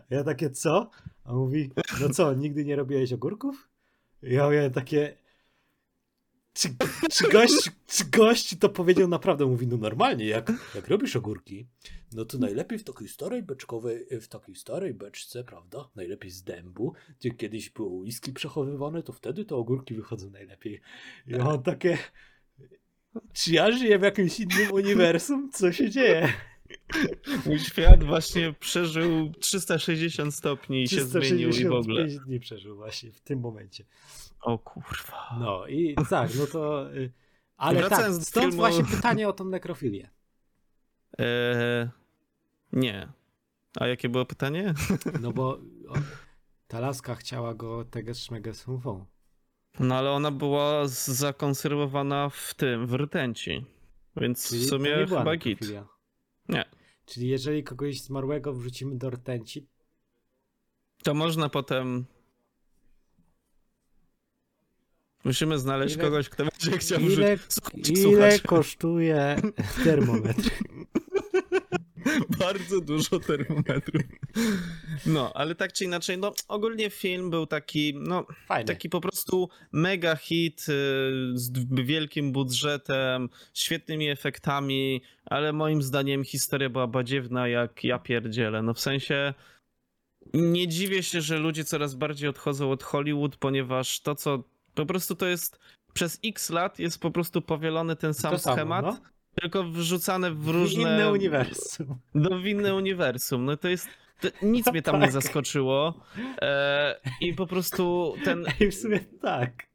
Ja 0.09 0.23
takie, 0.23 0.49
co? 0.49 0.89
A 1.23 1.31
on 1.31 1.37
mówi, 1.37 1.71
no 2.01 2.09
co, 2.09 2.33
nigdy 2.33 2.65
nie 2.65 2.75
robiłeś 2.75 3.13
ogórków? 3.13 3.69
Ja 4.21 4.49
miałem 4.49 4.71
takie... 4.71 5.22
Czy, 6.53 6.69
czy, 7.11 7.29
gość, 7.31 7.71
czy 7.87 8.05
gość 8.05 8.57
to 8.59 8.69
powiedział 8.69 9.07
naprawdę? 9.07 9.45
Mówi, 9.45 9.67
no 9.67 9.77
normalnie, 9.77 10.25
jak, 10.25 10.51
jak 10.75 10.87
robisz 10.87 11.15
ogórki, 11.15 11.67
no 12.11 12.25
to 12.25 12.37
najlepiej 12.37 12.79
w 12.79 12.83
takiej 12.83 13.07
starej 13.07 13.43
beczkowej, 13.43 14.05
w 14.21 14.27
takiej 14.27 14.55
starej 14.55 14.93
beczce, 14.93 15.43
prawda? 15.43 15.89
Najlepiej 15.95 16.31
z 16.31 16.43
dębu, 16.43 16.93
gdzie 17.19 17.31
kiedyś 17.31 17.69
były 17.69 18.01
whisky 18.01 18.33
przechowywane, 18.33 19.03
to 19.03 19.13
wtedy 19.13 19.45
te 19.45 19.55
ogórki 19.55 19.93
wychodzą 19.93 20.29
najlepiej. 20.29 20.81
I 21.27 21.35
on 21.35 21.63
takie, 21.63 21.97
Czy 23.33 23.53
ja 23.53 23.71
żyję 23.71 23.99
w 23.99 24.01
jakimś 24.01 24.39
innym 24.39 24.71
uniwersum? 24.71 25.51
Co 25.51 25.71
się 25.71 25.89
dzieje? 25.89 26.33
Mój 27.45 27.59
świat 27.59 28.03
właśnie 28.03 28.53
przeżył 28.59 29.31
360 29.39 30.35
stopni 30.35 30.83
i 30.83 30.87
się 30.87 31.03
zmienił 31.05 31.49
i 31.49 31.65
w 31.65 31.71
ogóle. 31.71 32.05
365 32.05 32.19
dni 32.25 32.39
przeżył 32.39 32.75
właśnie 32.75 33.11
w 33.11 33.21
tym 33.21 33.39
momencie. 33.39 33.85
O 34.41 34.57
kurwa. 34.59 35.35
No 35.39 35.67
i 35.67 35.95
tak, 36.09 36.29
no 36.39 36.47
to... 36.47 36.93
y, 36.93 37.11
Ale 37.57 37.79
Wracając 37.79 38.17
tak, 38.17 38.25
stąd 38.27 38.45
filmu- 38.53 38.55
właśnie 38.55 38.83
pytanie 38.85 39.27
o 39.27 39.33
tą 39.33 39.45
nekrofilię. 39.45 40.09
Eee, 41.17 41.89
nie. 42.73 43.07
A 43.79 43.87
jakie 43.87 44.09
było 44.09 44.25
pytanie? 44.25 44.73
No 45.21 45.31
bo 45.31 45.47
o, 45.89 45.93
ta 46.67 46.79
laska 46.79 47.15
chciała 47.15 47.53
go 47.53 47.85
teges 47.85 48.23
szmeges 48.23 48.63
fą. 48.63 49.05
No 49.79 49.95
ale 49.95 50.11
ona 50.11 50.31
była 50.31 50.87
zakonserwowana 50.87 52.29
w 52.29 52.53
tym, 52.53 52.87
w 52.87 52.93
rtęci. 52.93 53.65
Więc 54.17 54.49
Czyli 54.49 54.61
w 54.61 54.63
to 54.63 54.69
sumie 54.69 54.97
nie 54.97 55.05
była 55.05 55.19
chyba 55.19 55.35
git. 55.35 55.61
nekrofilia. 55.61 55.87
Nie. 56.49 56.65
Czyli 57.05 57.27
jeżeli 57.27 57.63
kogoś 57.63 58.01
zmarłego 58.01 58.53
wrzucimy 58.53 58.95
do 58.95 59.09
rtęci, 59.09 59.67
To 61.03 61.13
można 61.13 61.49
potem. 61.49 62.05
Musimy 65.25 65.59
znaleźć 65.59 65.95
Ile- 65.95 66.03
kogoś, 66.03 66.29
kto 66.29 66.43
będzie 66.45 66.77
chciał 66.77 66.99
ile, 66.99 67.37
wrzucić. 67.37 67.53
Słuchać, 67.63 67.89
ile 67.89 68.01
słuchać. 68.31 68.41
kosztuje 68.41 69.35
termometr? 69.83 70.49
Bardzo 72.43 72.81
dużo 72.81 73.19
termometrów. 73.19 74.01
No, 75.05 75.31
ale 75.33 75.55
tak 75.55 75.73
czy 75.73 75.83
inaczej, 75.83 76.17
no 76.17 76.33
ogólnie 76.47 76.89
film 76.89 77.29
był 77.29 77.45
taki, 77.45 77.93
no 77.97 78.25
Fajne. 78.47 78.65
taki 78.65 78.89
po 78.89 79.01
prostu 79.01 79.49
mega 79.71 80.15
hit 80.15 80.61
y, 80.61 80.63
z 81.33 81.51
wielkim 81.71 82.31
budżetem, 82.31 83.29
świetnymi 83.53 84.09
efektami, 84.09 85.01
ale 85.25 85.53
moim 85.53 85.81
zdaniem 85.81 86.23
historia 86.23 86.69
była 86.69 86.87
badziewna 86.87 87.47
jak 87.47 87.83
ja 87.83 87.99
pierdzielę. 87.99 88.61
No 88.61 88.73
w 88.73 88.79
sensie 88.79 89.33
nie 90.33 90.67
dziwię 90.67 91.03
się, 91.03 91.21
że 91.21 91.37
ludzie 91.37 91.63
coraz 91.63 91.95
bardziej 91.95 92.29
odchodzą 92.29 92.71
od 92.71 92.83
Hollywood, 92.83 93.35
ponieważ 93.35 93.99
to 93.99 94.15
co 94.15 94.43
po 94.73 94.85
prostu 94.85 95.15
to 95.15 95.25
jest 95.25 95.59
przez 95.93 96.19
x 96.25 96.49
lat 96.49 96.79
jest 96.79 96.99
po 96.99 97.11
prostu 97.11 97.41
powielony 97.41 97.95
ten 97.95 98.13
sam 98.13 98.31
To 98.31 98.39
samo, 98.39 98.55
schemat, 98.55 98.85
no. 98.85 98.97
Tylko 99.41 99.63
wrzucane 99.63 100.31
w 100.31 100.37
W 100.43 100.47
różne 100.47 100.81
inne 100.81 101.11
uniwersum. 101.11 101.99
no 102.13 102.39
w 102.39 102.45
inne 102.45 102.75
uniwersum. 102.75 103.45
No 103.45 103.57
to 103.57 103.67
jest. 103.67 103.87
To 104.21 104.27
nic 104.41 104.71
mnie 104.71 104.81
tam 104.81 104.95
nie 104.95 105.01
Tak. 105.01 105.11
zaskoczyło. 105.11 105.93
E, 106.41 106.99
I 107.21 107.33
po 107.33 107.47
prostu 107.47 108.15
ten. 108.23 108.45
I 108.59 108.67
w 108.67 108.75
sumie 108.75 108.99
tak. 109.21 109.67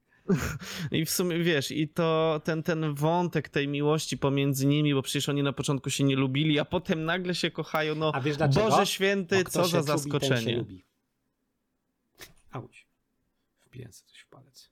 I 0.93 1.05
w 1.05 1.11
sumie 1.11 1.39
wiesz, 1.39 1.71
i 1.71 1.89
to 1.89 2.41
ten, 2.45 2.63
ten 2.63 2.95
wątek 2.95 3.49
tej 3.49 3.69
miłości 3.69 4.19
pomiędzy 4.19 4.67
nimi, 4.67 4.95
bo 4.95 5.03
przecież 5.03 5.29
oni 5.29 5.43
na 5.43 5.53
początku 5.53 5.91
się 5.91 6.05
nie 6.05 6.17
lubili, 6.17 6.59
a 6.59 6.65
potem 6.65 7.05
nagle 7.05 7.35
się 7.35 7.51
kochają. 7.51 7.95
No 7.95 8.13
A 8.15 8.21
wiesz 8.21 8.37
dlaczego? 8.37 8.71
Boże 8.71 8.87
święty, 8.87 9.45
co 9.45 9.65
za 9.65 9.79
się 9.79 9.83
zaskoczenie. 9.83 10.57
lubi. 10.57 10.85
Auć. 12.53 12.87
Wbiję 13.67 13.93
sobie 13.93 14.09
coś 14.11 14.21
w 14.21 14.29
palec. 14.29 14.71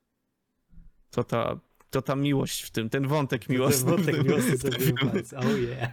To 1.11 1.23
ta, 1.23 1.59
to 1.97 2.01
ta 2.01 2.15
miłość 2.15 2.61
w 2.61 2.71
tym, 2.71 2.89
ten 2.89 3.07
wątek 3.07 3.49
miłosny. 3.49 3.91
Ten 3.91 3.95
wątek 3.95 4.23
miłosny 4.23 4.93
palec. 5.01 5.33
Oh 5.33 5.49
yeah. 5.49 5.91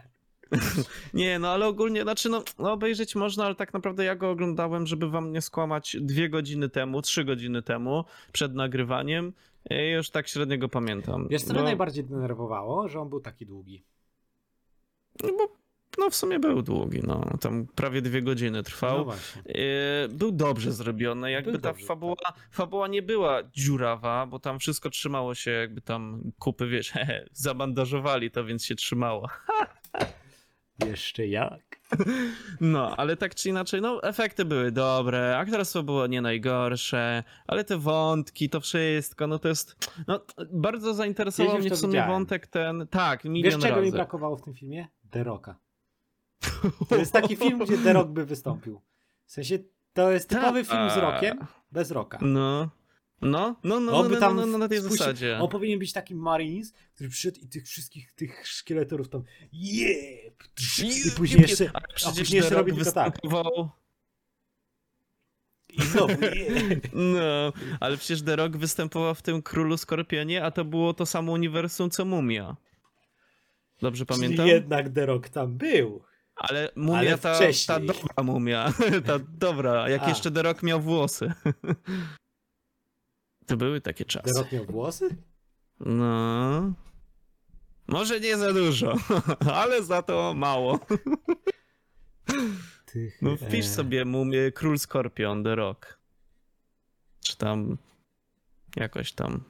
Nie, 1.14 1.38
no 1.38 1.48
ale 1.48 1.66
ogólnie, 1.66 2.02
znaczy 2.02 2.28
no, 2.28 2.44
no 2.58 2.72
obejrzeć 2.72 3.14
można, 3.14 3.44
ale 3.44 3.54
tak 3.54 3.72
naprawdę 3.74 4.04
ja 4.04 4.16
go 4.16 4.30
oglądałem, 4.30 4.86
żeby 4.86 5.10
wam 5.10 5.32
nie 5.32 5.40
skłamać, 5.40 5.96
dwie 6.00 6.28
godziny 6.28 6.68
temu, 6.68 7.02
trzy 7.02 7.24
godziny 7.24 7.62
temu, 7.62 8.04
przed 8.32 8.54
nagrywaniem 8.54 9.32
i 9.70 9.90
już 9.90 10.10
tak 10.10 10.28
średnio 10.28 10.58
go 10.58 10.68
pamiętam. 10.68 11.28
Wiesz, 11.30 11.42
co 11.42 11.48
Bo- 11.48 11.54
mnie 11.54 11.62
najbardziej 11.62 12.04
denerwowało? 12.04 12.88
Że 12.88 13.00
on 13.00 13.08
był 13.08 13.20
taki 13.20 13.46
długi. 13.46 13.84
No 15.22 15.28
bo 15.38 15.63
no 15.98 16.10
w 16.10 16.14
sumie 16.16 16.38
był 16.38 16.62
długi, 16.62 17.00
no 17.06 17.24
tam 17.40 17.66
prawie 17.74 18.02
dwie 18.02 18.22
godziny 18.22 18.62
trwał. 18.62 19.06
No. 19.06 19.12
Yy, 19.46 19.54
Był 20.08 20.32
dobrze 20.32 20.72
zrobiony, 20.72 21.30
jakby 21.30 21.52
Był 21.52 21.60
ta 21.60 21.68
dobrze, 21.68 21.80
tak. 21.82 21.88
fabuła, 21.88 22.16
fabuła 22.50 22.88
nie 22.88 23.02
była 23.02 23.42
dziurawa, 23.42 24.26
bo 24.26 24.38
tam 24.38 24.58
wszystko 24.58 24.90
trzymało 24.90 25.34
się, 25.34 25.50
jakby 25.50 25.80
tam 25.80 26.32
kupy, 26.38 26.66
wiesz, 26.68 26.92
zabandażowali 27.32 28.30
to, 28.30 28.44
więc 28.44 28.64
się 28.64 28.74
trzymało. 28.74 29.28
Jeszcze 30.86 31.26
jak? 31.26 31.60
No, 32.60 32.96
ale 32.96 33.16
tak 33.16 33.34
czy 33.34 33.48
inaczej, 33.48 33.80
no 33.80 34.02
efekty 34.02 34.44
były 34.44 34.72
dobre, 34.72 35.38
aktorstwo 35.38 35.82
było 35.82 36.06
nie 36.06 36.20
najgorsze, 36.22 37.22
ale 37.46 37.64
te 37.64 37.78
wątki, 37.78 38.48
to 38.50 38.60
wszystko, 38.60 39.26
no 39.26 39.38
to 39.38 39.48
jest, 39.48 39.90
no 40.06 40.20
bardzo 40.52 40.94
zainteresował 40.94 41.54
już 41.56 41.64
mnie 41.64 41.74
w 41.74 41.78
sumie 41.78 41.92
widziałem. 41.92 42.10
wątek 42.10 42.46
ten, 42.46 42.86
tak, 42.90 43.22
Wiesz, 43.22 43.32
milion 43.32 43.60
czego 43.60 43.76
mi 43.76 43.82
razy. 43.84 43.96
brakowało 43.96 44.36
w 44.36 44.42
tym 44.42 44.54
filmie? 44.54 44.88
The 45.10 45.24
Rocka. 45.24 45.56
To 46.88 46.96
jest 46.96 47.12
taki 47.12 47.36
film, 47.36 47.58
gdzie 47.58 47.78
The 47.78 47.92
Rock 47.92 48.08
by 48.08 48.24
wystąpił. 48.26 48.80
W 49.26 49.32
sensie, 49.32 49.58
to 49.92 50.10
jest 50.10 50.28
typowy 50.28 50.64
film 50.64 50.90
z 50.90 50.96
Rockiem, 50.96 51.38
bez 51.72 51.90
Rocka. 51.90 52.18
No, 52.22 52.70
no, 53.20 53.56
no, 53.64 53.80
no, 53.80 53.92
On 53.92 54.06
no, 54.06 54.14
no, 54.14 54.20
tam 54.20 54.36
no, 54.36 54.46
no, 54.46 54.58
na 54.58 54.68
tej 54.68 54.78
spuścił- 54.78 54.98
zasadzie. 54.98 55.38
On 55.40 55.48
powinien 55.48 55.78
być 55.78 55.92
takim 55.92 56.18
Marines, 56.18 56.72
który 56.94 57.10
przyszedł 57.10 57.40
i 57.40 57.48
tych 57.48 57.66
wszystkich 57.66 58.12
tych 58.12 58.48
szkieletorów 58.48 59.08
tam 59.08 59.22
jeb, 59.52 60.44
i 61.06 61.10
później 61.16 61.42
jeszcze, 61.42 61.70
a 61.74 62.10
później 62.12 62.36
jeszcze 62.36 62.54
robi 62.54 62.72
tylko 62.72 62.92
tak. 62.92 63.18
I 65.68 65.82
znowu. 65.82 66.14
No, 66.92 67.52
ale 67.80 67.96
przecież 67.96 68.22
The 68.22 68.36
Rock 68.36 68.56
występował 68.56 69.14
w 69.14 69.22
tym 69.22 69.42
Królu 69.42 69.76
Skorpionie, 69.76 70.44
a 70.44 70.50
to 70.50 70.64
było 70.64 70.94
to 70.94 71.06
samo 71.06 71.32
uniwersum 71.32 71.90
co 71.90 72.04
Mumia. 72.04 72.56
Dobrze 73.80 74.06
pamiętam? 74.06 74.36
Czyli 74.36 74.50
jednak 74.50 74.90
The 74.90 75.06
Rock 75.06 75.28
tam 75.28 75.56
był. 75.58 76.04
Ale 76.36 76.70
mumia 76.76 76.98
Ale 76.98 77.18
ta, 77.18 77.38
ta 77.66 77.80
dobra 77.80 78.22
mumia. 78.22 78.72
Ta 79.06 79.18
dobra, 79.18 79.88
jak 79.88 80.02
A. 80.02 80.08
jeszcze 80.08 80.30
The 80.30 80.42
Rock 80.42 80.62
miał 80.62 80.80
włosy. 80.80 81.32
To 83.46 83.56
były 83.56 83.80
takie 83.80 84.04
czasy. 84.04 84.30
Rock 84.38 84.52
miał 84.52 84.64
włosy? 84.64 85.16
No. 85.80 86.72
Może 87.86 88.20
nie 88.20 88.36
za 88.36 88.52
dużo, 88.52 88.96
ale 89.62 89.82
za 89.82 90.02
to 90.02 90.34
mało. 90.34 90.80
Tych, 92.86 93.22
No 93.22 93.36
wpisz 93.36 93.66
e, 93.66 93.68
sobie 93.68 94.04
mumię 94.04 94.52
Król 94.52 94.78
Skorpion, 94.78 95.44
The 95.44 95.54
Rock. 95.54 95.98
Czy 97.20 97.36
tam 97.36 97.78
jakoś 98.76 99.12
tam. 99.12 99.44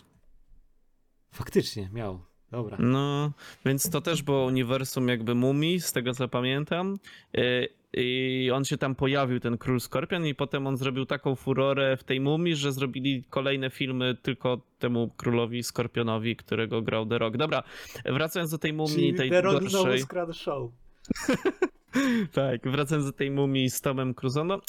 Faktycznie, 1.33 1.91
miał. 1.93 2.25
Dobra. 2.55 2.77
No, 2.81 3.33
więc 3.67 3.91
to 3.91 4.01
też 4.01 4.23
było 4.23 4.45
uniwersum 4.45 5.09
jakby 5.09 5.35
mumii, 5.35 5.81
z 5.81 5.93
tego 5.93 6.15
co 6.15 6.29
pamiętam. 6.29 6.97
Y, 7.39 7.69
I 7.97 8.51
on 8.55 8.65
się 8.65 8.79
tam 8.79 8.95
pojawił, 8.95 9.41
ten 9.41 9.59
król 9.59 9.81
skorpion, 9.81 10.27
i 10.27 10.35
potem 10.35 10.67
on 10.67 10.77
zrobił 10.77 11.07
taką 11.07 11.35
furorę 11.35 11.97
w 11.97 12.05
tej 12.05 12.21
mumii, 12.21 12.57
że 12.57 12.73
zrobili 12.73 13.25
kolejne 13.31 13.71
filmy 13.71 14.17
tylko 14.23 14.61
temu 14.79 15.11
królowi 15.17 15.63
skorpionowi, 15.63 16.37
którego 16.37 16.83
grał 16.83 17.07
The 17.07 17.19
Rock. 17.19 17.37
Dobra, 17.37 17.63
wracając 18.05 18.51
do 18.51 18.59
tej 18.59 18.73
mumii, 18.73 18.95
Czyli 18.95 19.15
tej 19.15 19.31
The 19.31 19.41
Rock 19.41 19.61
znowu 19.63 19.85
gorszej. 19.85 20.01
skradł 20.01 20.33
show. 20.33 20.71
Tak, 22.33 22.69
wracając 22.71 23.07
do 23.07 23.13
tej 23.13 23.31
mumii 23.31 23.71
z 23.71 23.81
Tomem 23.81 24.15
Crusoe, 24.15 24.45
no. 24.45 24.61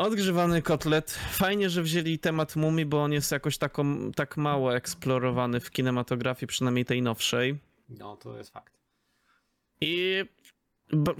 Odgrzewany 0.00 0.62
kotlet. 0.62 1.10
Fajnie, 1.10 1.70
że 1.70 1.82
wzięli 1.82 2.18
temat 2.18 2.56
mumii, 2.56 2.86
bo 2.86 3.02
on 3.02 3.12
jest 3.12 3.32
jakoś 3.32 3.58
taką, 3.58 4.12
tak 4.12 4.36
mało 4.36 4.76
eksplorowany 4.76 5.60
w 5.60 5.70
kinematografii, 5.70 6.46
przynajmniej 6.48 6.84
tej 6.84 7.02
nowszej. 7.02 7.58
No, 7.88 8.16
to 8.16 8.36
jest 8.36 8.50
fakt. 8.52 8.80
I 9.80 10.24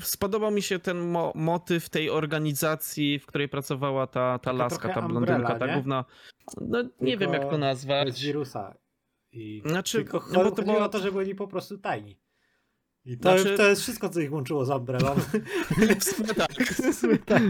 spodobał 0.01 0.51
mi 0.51 0.63
się 0.63 0.79
ten 0.79 0.99
mo 0.99 1.33
motyw 1.35 1.89
tej 1.89 2.11
organizacji, 2.11 3.19
w 3.19 3.27
której 3.27 3.49
pracowała 3.49 4.07
ta, 4.07 4.13
ta 4.13 4.39
Taka 4.39 4.53
laska, 4.53 4.89
ta 4.89 5.03
blondynka, 5.03 5.37
Umbrella, 5.37 5.59
ta 5.59 5.75
główna. 5.75 6.05
No, 6.61 6.83
nie 6.83 6.89
Tylko 7.19 7.33
wiem, 7.33 7.33
jak 7.33 7.51
to 7.51 7.59
nazwać. 7.59 8.07
Bez 8.07 8.21
wirusa. 8.21 8.75
I... 9.33 9.63
Znaczy, 9.67 9.99
Tylko 9.99 10.25
no 10.33 10.45
bo 10.45 10.51
to 10.51 10.63
było- 10.63 10.85
o 10.85 10.89
to, 10.89 10.99
że 10.99 11.13
byli 11.13 11.35
po 11.35 11.49
prostu 11.49 11.79
tajni. 11.79 12.19
I 13.05 13.19
to, 13.19 13.39
Znaczy- 13.39 13.57
to 13.57 13.69
jest 13.69 13.83
wszystko, 13.83 14.09
co 14.09 14.21
ich 14.21 14.33
łączyło 14.33 14.65
z 14.65 14.71
Umbrellą. 14.71 15.15
W 16.01 16.05
sumie 16.05 16.35
tak. 16.35 16.53
tak. 17.27 17.43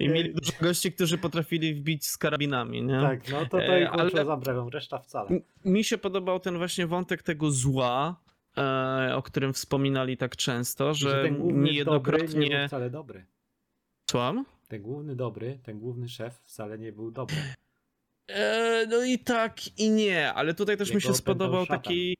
I 0.00 0.08
mieli 0.08 0.34
dużo 0.34 0.52
gości, 0.60 0.92
którzy 0.92 1.18
potrafili 1.18 1.74
wbić 1.74 2.06
z 2.06 2.18
karabinami, 2.18 2.82
nie? 2.82 3.00
tak, 3.00 3.28
no 3.32 3.40
to 3.40 3.46
to 3.46 3.62
E, 3.62 3.82
ich 3.82 3.88
łączyło 3.90 4.20
ale- 4.20 4.24
z 4.24 4.28
Umbrellą, 4.28 4.70
reszta 4.70 4.98
wcale. 4.98 5.40
Mi 5.64 5.84
się 5.84 5.98
podobał 5.98 6.40
ten 6.40 6.58
właśnie 6.58 6.86
wątek 6.86 7.22
tego 7.22 7.50
zła, 7.50 8.20
e, 8.58 9.12
o 9.16 9.22
którym 9.22 9.52
wspominali 9.52 10.16
tak 10.16 10.36
często, 10.36 10.90
I 10.90 10.94
że 10.94 11.22
ten 11.22 11.36
główny 11.36 11.52
dobry 11.52 11.64
nie 11.64 11.70
niejednokrotnie... 11.72 12.58
był 12.58 12.66
wcale 12.68 12.90
dobry. 12.90 13.24
Słucham? 14.10 14.44
Ten 14.68 14.82
główny 14.82 15.16
dobry, 15.16 15.58
ten 15.62 15.78
główny 15.78 16.08
szef 16.08 16.40
wcale 16.44 16.78
nie 16.78 16.92
był 16.92 17.10
dobry. 17.10 17.36
E, 18.28 18.86
no 18.90 19.04
i 19.04 19.18
tak 19.18 19.78
i 19.78 19.90
nie, 19.90 20.32
ale 20.32 20.54
tutaj 20.54 20.76
też 20.76 20.88
mi 20.88 20.94
Jego 20.94 21.00
się 21.00 21.08
opętał 21.08 21.22
spodobał 21.22 21.66
taki. 21.66 22.16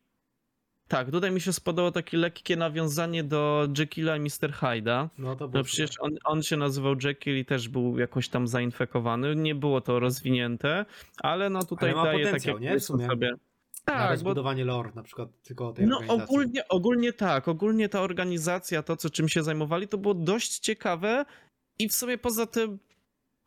Tak, 0.92 1.10
tutaj 1.10 1.30
mi 1.30 1.40
się 1.40 1.52
spodobało 1.52 1.92
takie 1.92 2.16
lekkie 2.16 2.56
nawiązanie 2.56 3.24
do 3.24 3.68
Jekylla 3.78 4.16
i 4.16 4.20
Mr. 4.20 4.52
Hyde'a. 4.60 5.08
No 5.18 5.36
to 5.36 5.48
było 5.48 5.60
No 5.60 5.64
przecież 5.64 5.90
on, 6.00 6.10
on 6.24 6.42
się 6.42 6.56
nazywał 6.56 6.94
Jekyll 7.04 7.38
i 7.38 7.44
też 7.44 7.68
był 7.68 7.98
jakoś 7.98 8.28
tam 8.28 8.48
zainfekowany. 8.48 9.36
Nie 9.36 9.54
było 9.54 9.80
to 9.80 10.00
rozwinięte, 10.00 10.84
ale 11.18 11.50
no 11.50 11.64
tutaj 11.64 11.90
Ale 11.90 11.98
ma 11.98 12.04
daje 12.04 12.24
potencjał, 12.24 12.56
takie 12.56 12.70
nie? 12.70 12.80
W 12.80 12.84
sumie. 12.84 13.06
sobie. 13.06 13.34
Tak, 13.84 14.06
bo 14.06 14.10
rozbudowanie 14.10 14.64
lore, 14.64 14.90
na 14.94 15.02
przykład 15.02 15.28
tylko 15.42 15.68
o 15.68 15.72
tej 15.72 15.86
No 15.86 16.00
ogólnie, 16.08 16.68
ogólnie 16.68 17.12
tak, 17.12 17.48
ogólnie 17.48 17.88
ta 17.88 18.00
organizacja, 18.00 18.82
to 18.82 18.96
co 18.96 19.10
czym 19.10 19.28
się 19.28 19.42
zajmowali, 19.42 19.88
to 19.88 19.98
było 19.98 20.14
dość 20.14 20.58
ciekawe 20.58 21.24
i 21.78 21.88
w 21.88 21.94
sumie 21.94 22.18
poza 22.18 22.46
tym 22.46 22.78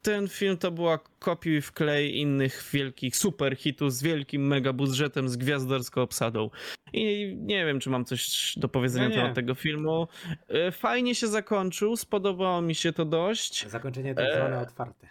ten 0.06 0.28
film 0.28 0.58
to 0.58 0.72
była 0.72 1.00
kopiuj 1.20 1.62
w 1.62 1.72
klej 1.72 2.18
innych 2.18 2.70
wielkich 2.74 3.18
super 3.18 3.56
hitów 3.56 3.94
z 3.94 4.04
wielkim 4.04 4.48
mega 4.48 4.74
budżetem, 4.74 5.30
z 5.30 5.38
gwiazdorską 5.38 6.02
obsadą. 6.02 6.50
I 6.94 7.36
nie 7.40 7.66
wiem, 7.66 7.80
czy 7.80 7.90
mam 7.90 8.06
coś 8.06 8.54
do 8.58 8.70
powiedzenia 8.70 9.10
No 9.10 9.16
na 9.16 9.22
temat 9.22 9.36
tego 9.36 9.56
filmu. 9.56 10.08
E, 10.48 10.72
Fajnie 10.72 11.16
się 11.16 11.28
zakończył, 11.28 11.98
spodobało 11.98 12.62
mi 12.62 12.76
się 12.76 12.94
to 12.94 13.06
dość. 13.06 13.68
Zakończenie 13.68 14.16
tak 14.16 14.26
Eee, 14.26 14.36
zwane 14.36 14.60
otwarte. 14.62 15.08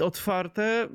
otwarte. 0.00 0.88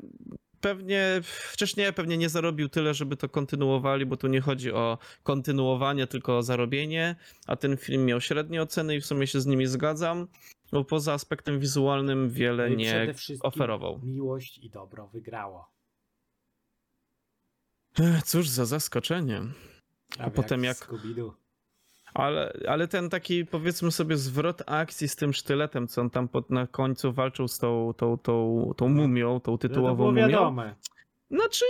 Pewnie 0.62 1.20
wcześniej 1.24 1.94
pewnie 1.94 2.18
nie 2.18 2.30
zarobił 2.30 2.70
tyle, 2.70 2.94
żeby 2.94 3.18
to 3.18 3.30
kontynuowali, 3.30 4.06
bo 4.06 4.18
tu 4.18 4.28
nie 4.28 4.42
chodzi 4.42 4.72
o 4.72 4.98
kontynuowanie, 5.24 6.08
tylko 6.08 6.38
o 6.38 6.44
zarobienie, 6.44 7.16
a 7.48 7.56
ten 7.56 7.78
film 7.78 8.06
miał 8.06 8.22
średnie 8.22 8.62
oceny 8.62 8.96
i 8.96 9.02
w 9.02 9.06
sumie 9.06 9.28
się 9.28 9.42
z 9.42 9.46
nimi 9.46 9.68
zgadzam, 9.68 10.28
bo 10.71 10.84
poza 10.84 11.13
aspektem 11.13 11.60
wizualnym 11.60 12.29
wiele 12.29 12.67
No 12.69 12.73
i 12.73 12.77
nie 12.77 13.13
oferował. 13.41 13.99
Miłość 14.03 14.57
i 14.57 14.69
dobro 14.69 15.07
wygrało. 15.07 15.71
Cóż 18.25 18.47
za 18.49 18.65
zaskoczenie. 18.65 19.41
A 20.19 20.29
potem 20.29 20.63
jak- 20.63 20.77
Scooby-Doo. 20.77 21.31
Ale, 22.13 22.53
ale 22.67 22.88
ten 22.88 23.10
taki, 23.10 23.45
powiedzmy 23.45 23.91
sobie, 23.91 24.17
zwrot 24.17 24.62
akcji 24.65 25.07
z 25.07 25.15
tym 25.15 25.34
sztyletem, 25.34 25.88
co 25.88 26.01
on 26.01 26.10
tam 26.10 26.27
pod, 26.27 26.49
na 26.49 26.67
końcu 26.67 27.13
walczył 27.13 27.47
z 27.47 27.57
tą, 27.57 27.93
tą, 27.97 28.17
tą, 28.17 28.71
tą 28.77 28.89
mumią, 28.89 29.39
tą 29.39 29.51
No 29.51 29.57
to 29.57 29.67
tytułową 29.67 29.95
było 29.95 30.07
mumią. 30.12 30.27
wiadome. 30.27 30.75
Znaczy, 31.31 31.65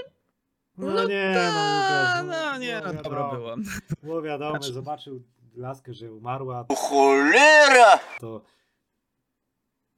No, 0.78 0.88
no 0.88 1.04
nie, 1.08 1.32
ta, 1.34 1.52
no, 1.52 1.60
Łukasz, 1.60 2.24
no 2.52 2.58
nie, 2.58 2.82
no 2.86 2.94
dobra 3.04 3.30
było. 3.32 3.56
Było 4.04 4.22
wiadome, 4.22 4.60
Znaczy- 4.60 4.74
zobaczył 4.74 5.24
laskę, 5.56 5.94
że 5.94 6.12
umarła, 6.14 6.66
Cholera! 6.78 8.00
to... 8.20 8.42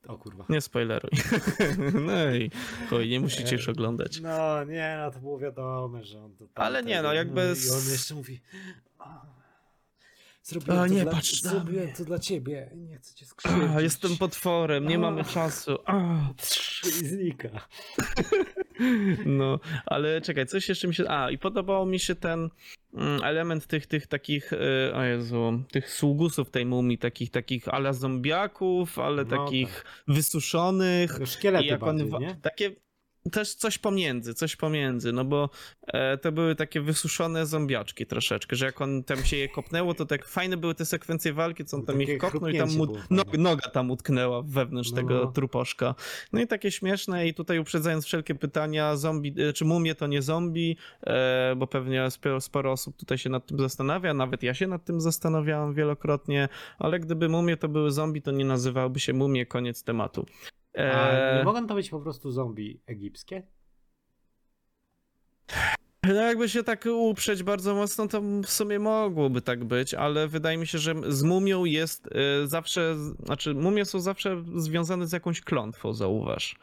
O 0.07 0.17
kurwa. 0.17 0.45
Nie 0.49 0.61
spoileruj. 0.61 1.11
No 2.07 2.35
i 2.35 2.51
chuj, 2.89 3.09
nie 3.09 3.19
musicie 3.19 3.55
już 3.55 3.69
oglądać. 3.69 4.19
No 4.21 4.63
nie, 4.63 4.95
no 4.99 5.11
to 5.11 5.19
było 5.19 5.39
wiadome, 5.39 6.03
że 6.03 6.23
on 6.23 6.35
to 6.35 6.45
Ale 6.55 6.83
nie, 6.83 7.01
no, 7.01 7.13
jakby 7.13 7.41
I 7.41 7.69
on 7.69 7.91
jeszcze 7.91 8.15
mówi... 8.15 8.41
"A, 8.99 9.25
Zrobiłem, 10.43 10.79
A, 10.79 10.87
to, 10.87 10.93
nie 10.93 11.03
dla, 11.03 11.11
patrz 11.11 11.41
zrobiłem 11.41 11.85
mnie." 11.85 11.93
to 11.93 12.05
dla 12.05 12.19
ciebie, 12.19 12.69
nie 12.75 12.97
chcę 12.97 13.13
cię 13.15 13.25
skrzywdzić. 13.25 13.69
Jestem 13.79 14.17
potworem, 14.17 14.87
nie 14.87 14.95
A. 14.95 14.99
mamy 14.99 15.23
czasu. 15.23 15.77
A. 15.85 16.15
I 16.85 16.89
znika. 17.07 17.49
No, 19.25 19.59
ale 19.86 20.21
czekaj, 20.21 20.45
coś 20.45 20.69
jeszcze 20.69 20.88
mi 20.88 20.95
się. 20.95 21.09
A, 21.09 21.31
i 21.31 21.38
podobał 21.38 21.86
mi 21.86 21.99
się 21.99 22.15
ten 22.15 22.49
mm, 22.93 23.23
element 23.23 23.67
tych, 23.67 23.88
tych 23.88 24.07
takich, 24.07 24.53
y, 24.53 24.95
o 24.95 25.03
Jezu, 25.03 25.63
tych 25.71 25.89
sługusów 25.89 26.49
tej 26.49 26.65
mumii, 26.65 26.97
takich, 26.97 27.31
takich 27.31 27.67
ala 27.67 27.93
zombiaków, 27.93 28.99
ale 28.99 29.25
No 29.25 29.45
takich 29.45 29.86
wysuszonych. 30.07 31.19
To 31.19 31.25
szkielety 31.25 31.65
jak 31.65 31.83
on 31.83 31.97
bardziej, 31.97 32.09
wa- 32.09 32.19
nie? 32.19 32.36
takie 32.41 32.71
też 33.31 33.55
coś 33.55 33.77
pomiędzy, 33.77 34.33
coś 34.33 34.55
pomiędzy, 34.55 35.12
no 35.13 35.25
bo 35.25 35.49
e, 35.88 36.17
to 36.17 36.31
były 36.31 36.55
takie 36.55 36.81
wysuszone 36.81 37.45
zombiaczki 37.45 38.05
troszeczkę, 38.05 38.55
że 38.55 38.65
jak 38.65 38.81
on 38.81 39.03
tam 39.03 39.25
się 39.25 39.38
je 39.38 39.49
kopnęło, 39.49 39.93
to 39.93 40.05
tak 40.05 40.25
fajne 40.25 40.57
były 40.57 40.75
te 40.75 40.86
sekwencje 40.86 41.33
walki, 41.33 41.65
co 41.65 41.77
on 41.77 41.86
tam 41.86 41.99
Takie 41.99 42.13
ich 42.13 42.19
kopnął 42.19 42.49
i 42.49 42.57
tam 42.57 42.77
mu, 42.77 42.88
no, 43.09 43.23
noga 43.38 43.69
tam 43.69 43.91
utknęła 43.91 44.41
wewnątrz 44.41 44.91
No, 44.91 44.95
tego 44.95 45.13
no. 45.13 45.31
truposzka. 45.31 45.95
No 46.33 46.41
i 46.41 46.47
takie 46.47 46.71
śmieszne 46.71 47.27
i 47.27 47.33
tutaj 47.33 47.59
uprzedzając 47.59 48.05
wszelkie 48.05 48.36
pytania, 48.36 48.95
zombie, 48.95 49.36
e, 49.49 49.53
czy 49.53 49.65
mumie 49.65 49.95
to 49.95 50.07
nie 50.07 50.21
zombie, 50.21 50.77
e, 51.03 51.55
bo 51.57 51.67
pewnie 51.67 52.12
sporo, 52.12 52.41
sporo 52.41 52.71
osób 52.71 52.97
tutaj 52.97 53.17
się 53.17 53.29
nad 53.29 53.45
tym 53.45 53.59
zastanawia, 53.59 54.13
nawet 54.13 54.43
ja 54.43 54.53
się 54.53 54.67
nad 54.67 54.86
tym 54.86 55.01
zastanawiałem 55.01 55.73
wielokrotnie, 55.73 56.49
ale 56.79 56.99
gdyby 56.99 57.29
mumie 57.29 57.57
to 57.57 57.67
były 57.67 57.91
zombie, 57.91 58.21
to 58.21 58.31
nie 58.31 58.45
nazywałby 58.45 58.99
się 58.99 59.13
mumie, 59.13 59.45
koniec 59.45 59.83
tematu. 59.83 60.25
A 60.77 60.81
E, 60.81 61.38
nie 61.38 61.43
mogą 61.43 61.67
to 61.67 61.75
być 61.75 61.89
po 61.89 61.99
prostu 61.99 62.31
zombie 62.31 62.81
egipskie? 62.86 63.43
No 66.03 66.13
jakby 66.13 66.49
się 66.49 66.63
tak 66.63 66.86
uprzeć 66.86 67.43
bardzo 67.43 67.75
mocno, 67.75 68.07
to 68.07 68.21
w 68.21 68.49
sumie 68.49 68.79
mogłoby 68.79 69.41
tak 69.41 69.63
być, 69.63 69.93
ale 69.93 70.27
wydaje 70.27 70.57
mi 70.57 70.67
się, 70.67 70.77
że 70.77 70.93
z 71.07 71.23
mumią 71.23 71.65
jest 71.65 72.07
y, 72.07 72.47
zawsze, 72.47 72.95
znaczy 73.25 73.53
mumie 73.53 73.86
są 73.86 73.99
zawsze 73.99 74.43
związane 74.55 75.07
z 75.07 75.12
jakąś 75.12 75.41
klątwą, 75.41 75.93
zauważ. 75.93 76.55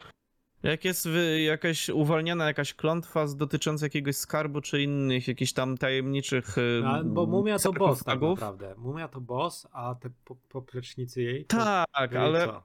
Jak 0.63 0.85
jest 0.85 1.07
jakaś 1.45 1.89
uwalniana 1.89 2.45
jakaś 2.45 2.73
klątwa 2.73 3.25
dotycząca 3.27 3.85
jakiegoś 3.85 4.15
skarbu 4.15 4.61
czy 4.61 4.81
innych 4.81 5.27
jakichś 5.27 5.53
tam 5.53 5.77
tajemniczych 5.77 6.57
y, 6.57 6.81
A, 6.85 7.03
bo 7.03 7.25
mumia 7.25 7.59
to 7.59 7.73
boss 7.73 8.03
tak 8.03 8.21
naprawdę. 8.21 8.75
Mumia 8.77 9.07
to 9.07 9.21
boss, 9.21 9.67
a 9.71 9.95
te 9.95 10.09
po, 10.25 10.35
poplecznicy 10.35 11.21
jej. 11.21 11.45
Tak, 11.45 12.15
ale, 12.15 12.45
co? 12.47 12.63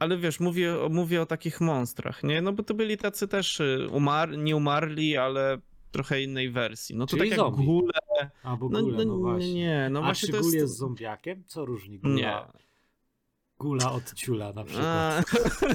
Ale 0.00 0.18
wiesz, 0.18 0.40
mówię, 0.40 0.80
o- 0.80 0.88
mówię 0.88 1.22
o 1.22 1.26
takich 1.26 1.60
monstrach, 1.60 2.22
nie? 2.22 2.42
No 2.42 2.52
bo 2.52 2.62
to 2.62 2.74
byli 2.74 2.96
tacy 2.96 3.28
też 3.28 3.60
y, 3.60 3.88
umar, 3.92 4.38
nie 4.38 4.56
umarli, 4.56 5.16
ale 5.16 5.58
trochę 5.90 6.22
innej 6.22 6.50
wersji. 6.50 6.96
No 6.96 7.06
to 7.06 7.10
Czyli 7.10 7.20
tak 7.20 7.30
jak 7.30 7.38
zombie. 7.38 7.64
gule, 7.64 7.92
A, 8.42 8.56
bo 8.56 8.68
No, 8.68 8.82
gule, 8.82 9.04
no, 9.04 9.04
no, 9.04 9.18
właśnie. 9.18 9.54
nie, 9.54 9.88
no 9.90 10.00
a 10.00 10.02
właśnie 10.02 10.26
czy 10.26 10.32
to 10.32 10.38
jest... 10.38 10.54
jest 10.54 10.76
zombiakiem? 10.76 11.44
Co 11.46 11.64
różni 11.64 11.98
gula, 11.98 12.14
Nie. 12.14 12.34
gula 13.58 13.92
od 13.92 14.14
ciula 14.14 14.52
na 14.52 14.64
przykład? 14.64 14.86
A, 14.86 15.22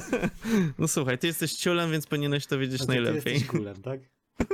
no 0.78 0.88
słuchaj, 0.88 1.18
ty 1.18 1.26
jesteś 1.26 1.52
ciulem, 1.52 1.90
więc 1.90 2.06
powinieneś 2.06 2.46
to 2.46 2.58
wiedzieć 2.58 2.82
A 2.82 2.84
najlepiej. 2.84 3.22
Ty 3.22 3.30
jesteś 3.30 3.48
gulem, 3.48 3.82
tak? 3.82 4.00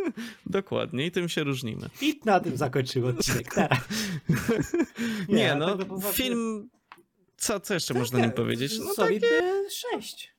Dokładnie, 0.47 1.07
i 1.07 1.11
tym 1.11 1.29
się 1.29 1.45
różnimy. 1.45 1.89
I 2.01 2.21
na 2.25 2.41
tym 2.41 2.57
zakończył 2.57 3.07
odcinek. 3.07 3.55
Nie, 5.29 5.53
a 5.53 5.55
no, 5.55 5.77
tak 5.77 5.89
film... 6.13 6.69
Co, 7.43 7.61
co 7.61 7.75
jeszcze 7.75 7.95
można 7.95 8.19
Tak, 8.19 8.27
nim 8.27 8.37
powiedzieć? 8.37 8.79
No 8.79 8.95
solidne 8.95 9.29
takie... 9.29 9.71
6. 10.01 10.35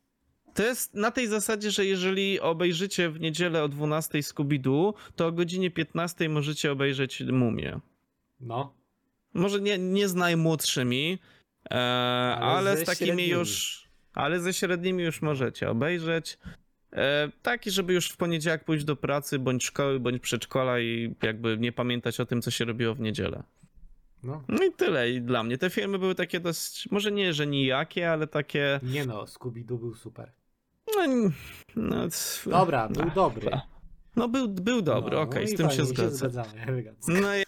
To 0.53 0.63
jest 0.63 0.93
na 0.93 1.11
tej 1.11 1.27
zasadzie, 1.27 1.71
że 1.71 1.85
jeżeli 1.85 2.39
obejrzycie 2.39 3.09
w 3.09 3.19
niedzielę 3.19 3.63
o 3.63 3.69
12 3.69 4.19
Scooby-Doo, 4.19 4.93
to 5.15 5.27
o 5.27 5.31
godzinie 5.31 5.71
15 5.71 6.29
możecie 6.29 6.71
obejrzeć 6.71 7.21
Mumię. 7.21 7.79
No. 8.39 8.73
Może 9.33 9.61
nie, 9.61 9.77
nie 9.77 10.07
z 10.07 10.15
najmłodszymi, 10.15 11.19
e, 11.71 11.75
ale, 12.41 12.77
ze 12.77 12.83
z 12.83 12.85
takimi 12.85 13.07
średnimi. 13.07 13.29
już. 13.29 13.83
Ale 14.13 14.39
ze 14.39 14.53
średnimi 14.53 15.03
już 15.03 15.21
możecie 15.21 15.69
obejrzeć. 15.69 16.37
E, 16.93 17.31
taki, 17.41 17.71
żeby 17.71 17.93
już 17.93 18.09
w 18.09 18.17
poniedziałek 18.17 18.63
pójść 18.63 18.85
do 18.85 18.95
pracy, 18.95 19.39
bądź 19.39 19.63
szkoły, 19.63 19.99
bądź 19.99 20.21
przedszkola 20.21 20.79
i 20.79 21.15
jakby 21.21 21.57
nie 21.57 21.71
pamiętać 21.71 22.19
o 22.19 22.25
tym, 22.25 22.41
co 22.41 22.51
się 22.51 22.65
robiło 22.65 22.95
w 22.95 22.99
niedzielę. 22.99 23.43
No. 24.23 24.43
No 24.49 24.63
i 24.63 24.71
tyle. 24.71 25.11
I 25.11 25.21
dla 25.21 25.43
mnie 25.43 25.57
te 25.57 25.69
filmy 25.69 25.99
były 25.99 26.15
takie 26.15 26.39
dość, 26.39 26.91
może 26.91 27.11
nie, 27.11 27.33
że 27.33 27.47
nijakie, 27.47 28.11
ale 28.11 28.27
takie. 28.27 28.79
Nie 28.83 29.05
no, 29.05 29.23
Scooby-Doo 29.23 29.79
był 29.79 29.95
super. 29.95 30.31
No, 30.95 31.31
no, 31.75 32.07
Dobra, 32.45 32.89
był 32.89 33.11
dobry. 33.11 33.51
No 34.15 34.29
był, 34.29 34.47
był 34.47 34.81
dobry, 34.81 35.15
No, 35.15 35.21
okej, 35.21 35.45
i 35.45 35.47
z 35.47 35.55
tym 35.55 35.67
fajnie, 35.67 35.77
się 35.77 35.85
zgadzam. 35.85 36.31
zgadzamy, 36.31 36.65
elegancko. 36.65 37.11
No, 37.11 37.37
i, 37.37 37.43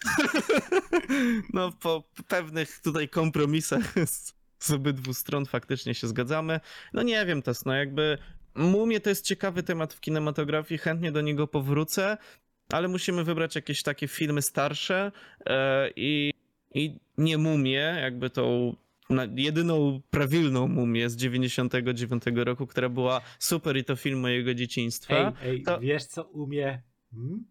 no 1.54 1.72
po 1.72 2.02
pewnych 2.28 2.80
tutaj 2.80 3.08
kompromisach 3.08 3.94
z, 4.06 4.34
z 4.58 4.70
obydwu 4.70 5.14
stron 5.14 5.46
faktycznie 5.46 5.94
się 5.94 6.08
zgadzamy. 6.08 6.60
No 6.92 7.02
nie 7.02 7.26
wiem, 7.26 7.42
Tes, 7.42 7.64
no 7.64 7.74
jakby 7.74 8.18
Mumie 8.54 9.00
to 9.00 9.08
jest 9.08 9.24
ciekawy 9.24 9.62
temat 9.62 9.94
w 9.94 10.00
kinematografii, 10.00 10.78
chętnie 10.78 11.12
do 11.12 11.20
niego 11.20 11.46
powrócę, 11.46 12.16
ale 12.72 12.88
musimy 12.88 13.24
wybrać 13.24 13.54
jakieś 13.54 13.82
takie 13.82 14.08
filmy 14.08 14.42
starsze 14.42 15.12
e, 15.46 15.90
i, 15.96 16.32
i 16.74 17.00
nie 17.18 17.38
Mumię, 17.38 17.98
jakby 18.00 18.30
tą 18.30 18.76
jedyną 19.36 20.00
prawilną 20.10 20.68
Mumię 20.68 21.10
z 21.10 21.16
99 21.16 22.22
roku, 22.34 22.66
która 22.66 22.88
była 22.88 23.20
super 23.38 23.76
i 23.76 23.84
to 23.84 23.96
film 23.96 24.20
mojego 24.20 24.54
dzieciństwa. 24.54 25.32
Ej, 25.42 25.50
ej, 25.50 25.62
to- 25.62 25.80
wiesz 25.80 26.04
co 26.04 26.24
umie? 26.24 26.82
Hmm? 27.10 27.44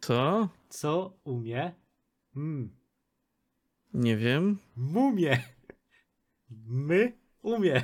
Co? 0.00 0.48
Co 0.68 1.16
umie? 1.24 1.72
Hmm. 2.34 2.70
Nie 3.94 4.16
wiem. 4.16 4.58
Mumie. 4.76 5.42
My 6.66 7.12
umie. 7.42 7.82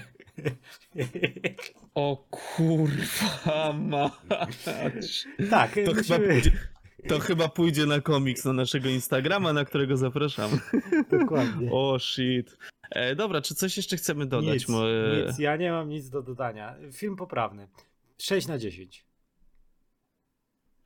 O 1.94 2.26
kurwa 2.30 3.72
mać. 3.78 5.26
tak, 5.50 5.70
To 5.70 5.74
chyba, 5.74 5.92
musimy... 5.94 6.28
pójdzie, 6.28 6.52
to 7.08 7.18
chyba 7.18 7.48
pójdzie 7.48 7.86
na 7.86 8.00
komiks 8.00 8.44
na 8.44 8.52
naszego 8.52 8.88
Instagrama, 8.88 9.52
na 9.52 9.64
którego 9.64 9.96
zapraszam. 9.96 10.50
Dokładnie. 11.20 11.72
O 11.72 11.98
shit. 11.98 12.58
E, 12.90 13.14
dobra, 13.16 13.40
czy 13.42 13.54
coś 13.54 13.76
jeszcze 13.76 13.96
chcemy 13.96 14.26
dodać? 14.26 14.54
nic, 14.54 14.68
Mo- 14.68 14.90
e, 14.90 15.26
nic, 15.26 15.38
ja 15.38 15.56
nie 15.56 15.70
mam 15.70 15.88
nic 15.88 16.08
do 16.10 16.22
dodania. 16.22 16.74
Film 16.92 17.16
poprawny. 17.16 17.68
6 18.18 18.46
na 18.48 18.58
10. 18.58 19.04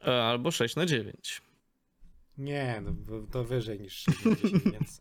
e, 0.07 0.23
Albo 0.23 0.51
6 0.51 0.77
na 0.77 0.87
9. 0.87 1.43
Nie, 2.39 2.83
no, 2.85 2.93
to 3.31 3.45
wyżej 3.45 3.81
niż 3.81 3.93
6 3.95 4.25
na 4.25 4.35
10, 4.35 4.63
więc... 4.73 5.01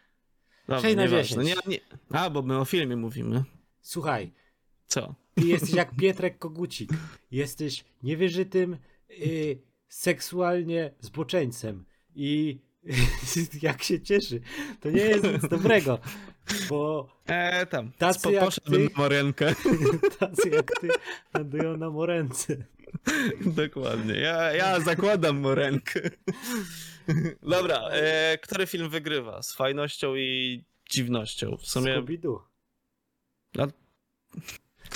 Dobra, 0.68 0.80
6 0.82 0.96
na 0.96 1.02
nieważne. 1.02 1.44
10. 1.44 1.66
Nie, 1.66 1.72
nie. 1.72 1.80
A, 2.20 2.30
bo 2.30 2.42
my 2.42 2.58
o 2.58 2.64
filmie 2.64 2.96
mówimy. 2.96 3.44
Słuchaj, 3.80 4.32
Co? 4.86 5.14
ty 5.34 5.46
jesteś 5.46 5.70
jak 5.70 5.96
Pietrek 5.96 6.38
Kogucik. 6.38 6.90
Jesteś 7.30 7.84
niewyżytym 8.02 8.76
y, 9.10 9.58
seksualnie 9.92 10.94
zboczeńcem 11.00 11.84
i 12.14 12.58
jak 13.62 13.82
się 13.82 14.00
cieszy, 14.00 14.40
to 14.80 14.90
nie 14.90 15.00
jest 15.02 15.24
nic 15.24 15.48
dobrego, 15.48 15.98
bo 16.68 17.08
E, 17.26 17.66
tam. 17.66 17.92
Tacy 17.98 18.32
jak 18.32 18.54
ty. 18.54 18.78
na 18.78 18.88
morenkę. 18.96 19.54
tacy 20.18 20.48
jak 20.50 20.70
ty 20.80 20.88
lądują 21.34 21.76
na 21.76 21.90
moręce. 21.90 22.56
Dokładnie. 23.46 24.14
Ja, 24.14 24.52
ja 24.52 24.80
zakładam 24.80 25.40
morenkę. 25.40 26.00
Dobra, 27.42 27.88
e, 27.88 28.38
który 28.38 28.66
film 28.66 28.88
wygrywa? 28.90 29.42
Z 29.42 29.52
fajnością 29.54 30.14
i 30.16 30.64
dziwnością. 30.90 31.56
W 31.56 31.66
sumie. 31.66 31.94
Scooby-Doo. 31.96 32.38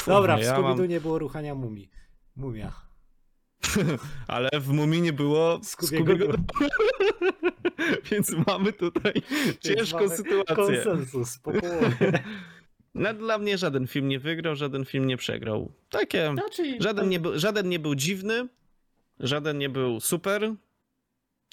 Dobra, 0.06 0.36
w 0.36 0.42
ja 0.42 0.54
Scooby-Doo 0.54 0.76
mam- 0.78 0.88
nie 0.88 1.00
było 1.00 1.18
ruchania 1.18 1.54
mumii. 1.54 1.90
Mumia. 2.36 2.85
Ale 4.28 4.48
w 4.60 4.68
Muminie 4.68 5.12
było. 5.12 5.58
Scooby-Doo. 5.58 6.36
Więc 8.10 8.32
mamy 8.46 8.72
tutaj 8.72 9.12
ciężką 9.60 10.00
mamy 10.00 10.16
sytuację. 10.16 10.54
Konsensus 10.56 11.38
po 11.38 11.52
połowie. 11.52 12.12
No, 12.98 13.14
dla 13.14 13.38
mnie 13.38 13.58
żaden 13.58 13.86
film 13.86 14.08
nie 14.08 14.18
wygrał, 14.18 14.56
żaden 14.56 14.84
film 14.84 15.06
nie 15.06 15.16
przegrał. 15.16 15.72
Takie. 15.90 16.32
Znaczy, 16.32 16.76
Żaden 16.80 17.08
nie, 17.08 17.20
był, 17.20 17.38
żaden 17.38 17.68
nie 17.68 17.78
był 17.78 17.94
dziwny, 17.94 18.48
żaden 19.20 19.58
nie 19.58 19.68
był 19.68 20.00
super, 20.00 20.54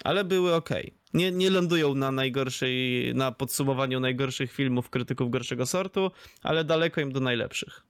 ale 0.03 0.23
były 0.23 0.55
ok. 0.55 0.69
Nie, 1.13 1.31
nie 1.31 1.49
lądują 1.49 1.95
na 1.95 2.11
najgorszej, 2.11 3.11
na 3.15 3.31
podsumowaniu 3.31 3.99
najgorszych 3.99 4.51
filmów 4.51 4.89
krytyków 4.89 5.29
gorszego 5.29 5.65
sortu, 5.65 6.11
ale 6.43 6.63
daleko 6.63 7.01
im 7.01 7.11
do 7.11 7.19
najlepszych. 7.19 7.83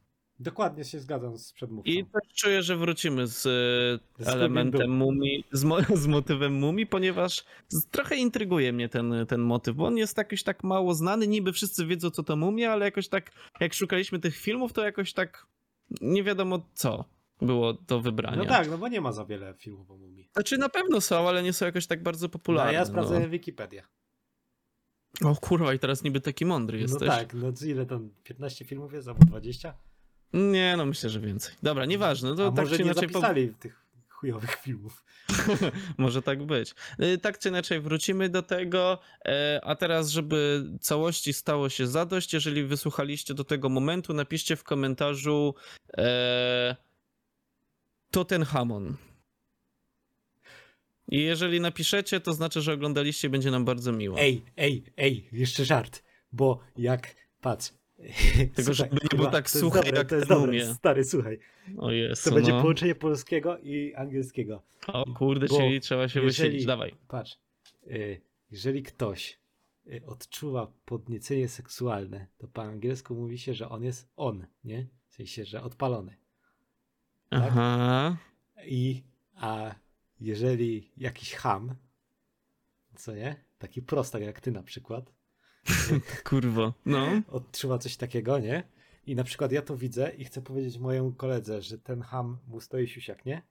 Dokładnie 0.44 0.84
się 0.84 1.00
zgadzam 1.00 1.38
z 1.38 1.54
przedmówcą. 1.54 1.92
I 1.92 2.06
też 2.06 2.34
czuję, 2.36 2.64
że 2.64 2.78
wrócimy 2.78 3.28
z 3.28 3.46
e, 4.20 4.24
Z 4.24 4.28
elementem 4.28 4.92
mumii, 4.92 5.44
z, 5.52 5.64
mo 5.64 5.78
z 6.04 6.08
motywem 6.08 6.54
mumii, 6.54 6.88
ponieważ 6.88 7.46
z, 7.68 7.86
trochę 7.86 8.16
intryguje 8.16 8.74
mnie 8.74 8.90
ten, 8.90 9.14
ten 9.28 9.42
motyw, 9.42 9.76
bo 9.76 9.86
on 9.86 9.98
jest 9.98 10.18
jakoś 10.18 10.44
tak 10.44 10.64
mało 10.64 10.94
znany, 10.94 11.28
niby 11.28 11.54
wszyscy 11.54 11.86
wiedzą 11.86 12.10
co 12.10 12.24
to 12.24 12.36
mumia, 12.36 12.72
ale 12.72 12.86
jakoś 12.86 13.08
tak, 13.08 13.32
jak 13.60 13.74
szukaliśmy 13.74 14.20
tych 14.20 14.36
filmów, 14.36 14.74
to 14.74 14.84
jakoś 14.84 15.14
tak 15.14 15.48
nie 16.02 16.24
wiadomo 16.24 16.70
co 16.74 17.06
było 17.42 17.74
do 17.74 18.02
wybrania. 18.02 18.38
No 18.38 18.46
tak, 18.46 18.70
no 18.70 18.78
bo 18.78 18.88
nie 18.88 19.02
ma 19.02 19.12
za 19.12 19.26
wiele 19.26 19.54
filmów 19.54 19.92
o 19.92 19.98
mumii. 19.98 20.30
Znaczy 20.34 20.58
na 20.58 20.70
pewno 20.70 21.02
są, 21.02 21.30
ale 21.30 21.44
nie 21.44 21.54
są 21.54 21.66
jakoś 21.66 21.88
tak 21.88 22.04
bardzo 22.04 22.26
No, 22.26 22.30
popularne. 22.30 22.70
a 22.70 22.74
ja 22.74 22.86
sprawdzę 22.86 23.20
no. 23.20 23.30
Wikipedię. 23.30 23.84
O 25.22 25.36
kurwa, 25.36 25.74
i 25.74 25.80
teraz 25.80 26.04
niby 26.04 26.22
taki 26.22 26.46
mądry 26.46 26.80
jesteś. 26.80 27.08
No 27.10 27.16
tak, 27.16 27.34
no 27.34 27.54
ile 27.68 27.86
tam 27.86 28.10
15 28.24 28.66
filmów 28.66 28.94
jest 28.94 29.08
albo 29.08 29.26
20? 29.26 29.74
Nie, 30.34 30.78
no 30.78 30.86
myślę, 30.86 31.10
że 31.10 31.20
więcej. 31.20 31.56
Dobra, 31.64 31.86
nieważne, 31.86 32.36
to 32.36 32.48
A 32.48 32.52
tak 32.52 32.66
może 32.66 32.78
czy 32.78 32.84
nie 32.84 32.92
inaczej... 32.92 33.10
po- 33.10 33.20
zapisali 33.20 33.54
tych 33.60 33.84
chujowych 34.10 34.56
filmów. 34.56 35.04
Może 35.98 36.22
tak 36.22 36.44
być. 36.44 36.76
Y, 37.00 37.18
Tak 37.18 37.40
czy 37.40 37.50
inaczej 37.50 37.82
wrócimy 37.82 38.30
do 38.30 38.42
tego, 38.42 39.00
e, 39.26 39.60
a 39.64 39.76
teraz, 39.76 40.10
żeby 40.10 40.66
całości 40.82 41.34
stało 41.34 41.70
się 41.70 41.88
zadość, 41.88 42.34
jeżeli 42.34 42.64
wysłuchaliście 42.64 43.34
do 43.34 43.44
tego 43.44 43.70
momentu, 43.70 44.14
napiszcie 44.14 44.56
w 44.56 44.64
komentarzu 44.64 45.56
e, 45.98 46.76
Tottenhamon. 48.12 48.96
I 51.08 51.22
jeżeli 51.22 51.62
napiszecie, 51.62 52.20
to 52.20 52.34
znaczy, 52.34 52.62
że 52.62 52.74
oglądaliście 52.74 53.28
i 53.28 53.32
będzie 53.32 53.52
nam 53.52 53.66
bardzo 53.66 53.92
miło. 53.92 54.20
Ej, 54.20 54.42
ej, 54.58 54.84
ej, 54.98 55.30
jeszcze 55.32 55.66
żart, 55.66 56.04
bo 56.32 56.60
jak, 56.78 57.16
patrz. 57.42 57.72
Tylko 58.56 58.74
żeby 58.74 58.98
nie 59.04 59.18
było 59.18 59.32
tak 59.32 59.50
suche, 59.50 59.80
dobre, 59.84 59.98
jak 59.98 60.10
to 60.10 60.16
jest 60.16 60.28
dobre, 60.28 60.74
stary, 60.74 61.04
słuchaj. 61.04 61.40
O 61.78 61.92
jest. 61.92 62.24
To 62.24 62.32
będzie 62.32 62.52
no. 62.52 62.62
połączenie 62.62 62.96
polskiego 62.96 63.58
i 63.58 63.94
angielskiego. 63.96 64.64
O 64.88 65.14
kurde, 65.14 65.48
Bo 65.48 65.58
czyli 65.58 65.82
trzeba 65.82 66.08
się 66.08 66.22
jeżeli- 66.22 66.44
wysilić. 66.50 66.66
Dawaj. 66.66 66.96
Patrz, 67.08 67.38
y, 67.88 68.22
jeżeli 68.52 68.84
ktoś 68.84 69.40
y, 69.88 70.06
odczuwa 70.06 70.72
podniecenie 70.86 71.48
seksualne, 71.48 72.28
to 72.38 72.48
po 72.48 72.62
angielsku 72.62 73.16
mówi 73.16 73.38
się, 73.38 73.54
że 73.54 73.70
on 73.70 73.84
jest 73.84 74.10
on, 74.16 74.46
nie? 74.64 74.88
W 75.08 75.14
sensie, 75.14 75.46
że 75.46 75.64
odpalony. 75.64 76.16
Tak? 77.30 77.44
Aha. 77.44 78.18
I 78.66 79.04
a 79.36 79.76
jeżeli 80.20 80.92
jakiś 80.98 81.34
ham, 81.34 81.76
co 82.96 83.16
nie? 83.16 83.36
Taki 83.58 83.82
prostak 83.82 84.22
jak 84.22 84.42
ty 84.42 84.52
na 84.52 84.64
przykład, 84.64 85.14
Kurwa. 86.30 86.74
No. 86.86 87.08
odczuwa 87.28 87.78
coś 87.78 87.98
takiego, 87.98 88.40
nie? 88.40 88.64
I 89.06 89.16
na 89.16 89.24
przykład 89.24 89.52
ja 89.52 89.62
to 89.62 89.78
widzę 89.78 90.12
i 90.18 90.26
chcę 90.26 90.42
powiedzieć 90.42 90.78
mojemu 90.78 91.12
koledze, 91.12 91.62
że 91.62 91.78
ten 91.78 92.02
ham 92.02 92.38
mu 92.48 92.62
stoi 92.62 92.88
siusiak, 92.88 93.26
nie? 93.26 93.42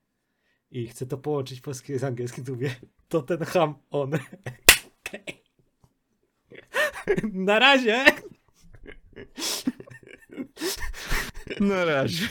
I 0.71 0.87
chcę 0.87 1.05
to 1.05 1.17
połączyć 1.17 1.61
polskie 1.61 1.99
z 1.99 2.03
angielskim, 2.03 2.43
to 2.43 2.51
mówię, 2.51 2.75
to 3.09 3.21
ten 3.21 3.39
ham 3.39 3.75
on. 3.91 4.11
na 7.47 7.59
razie! 7.59 8.05
Na 11.59 11.85
razie. 11.85 12.27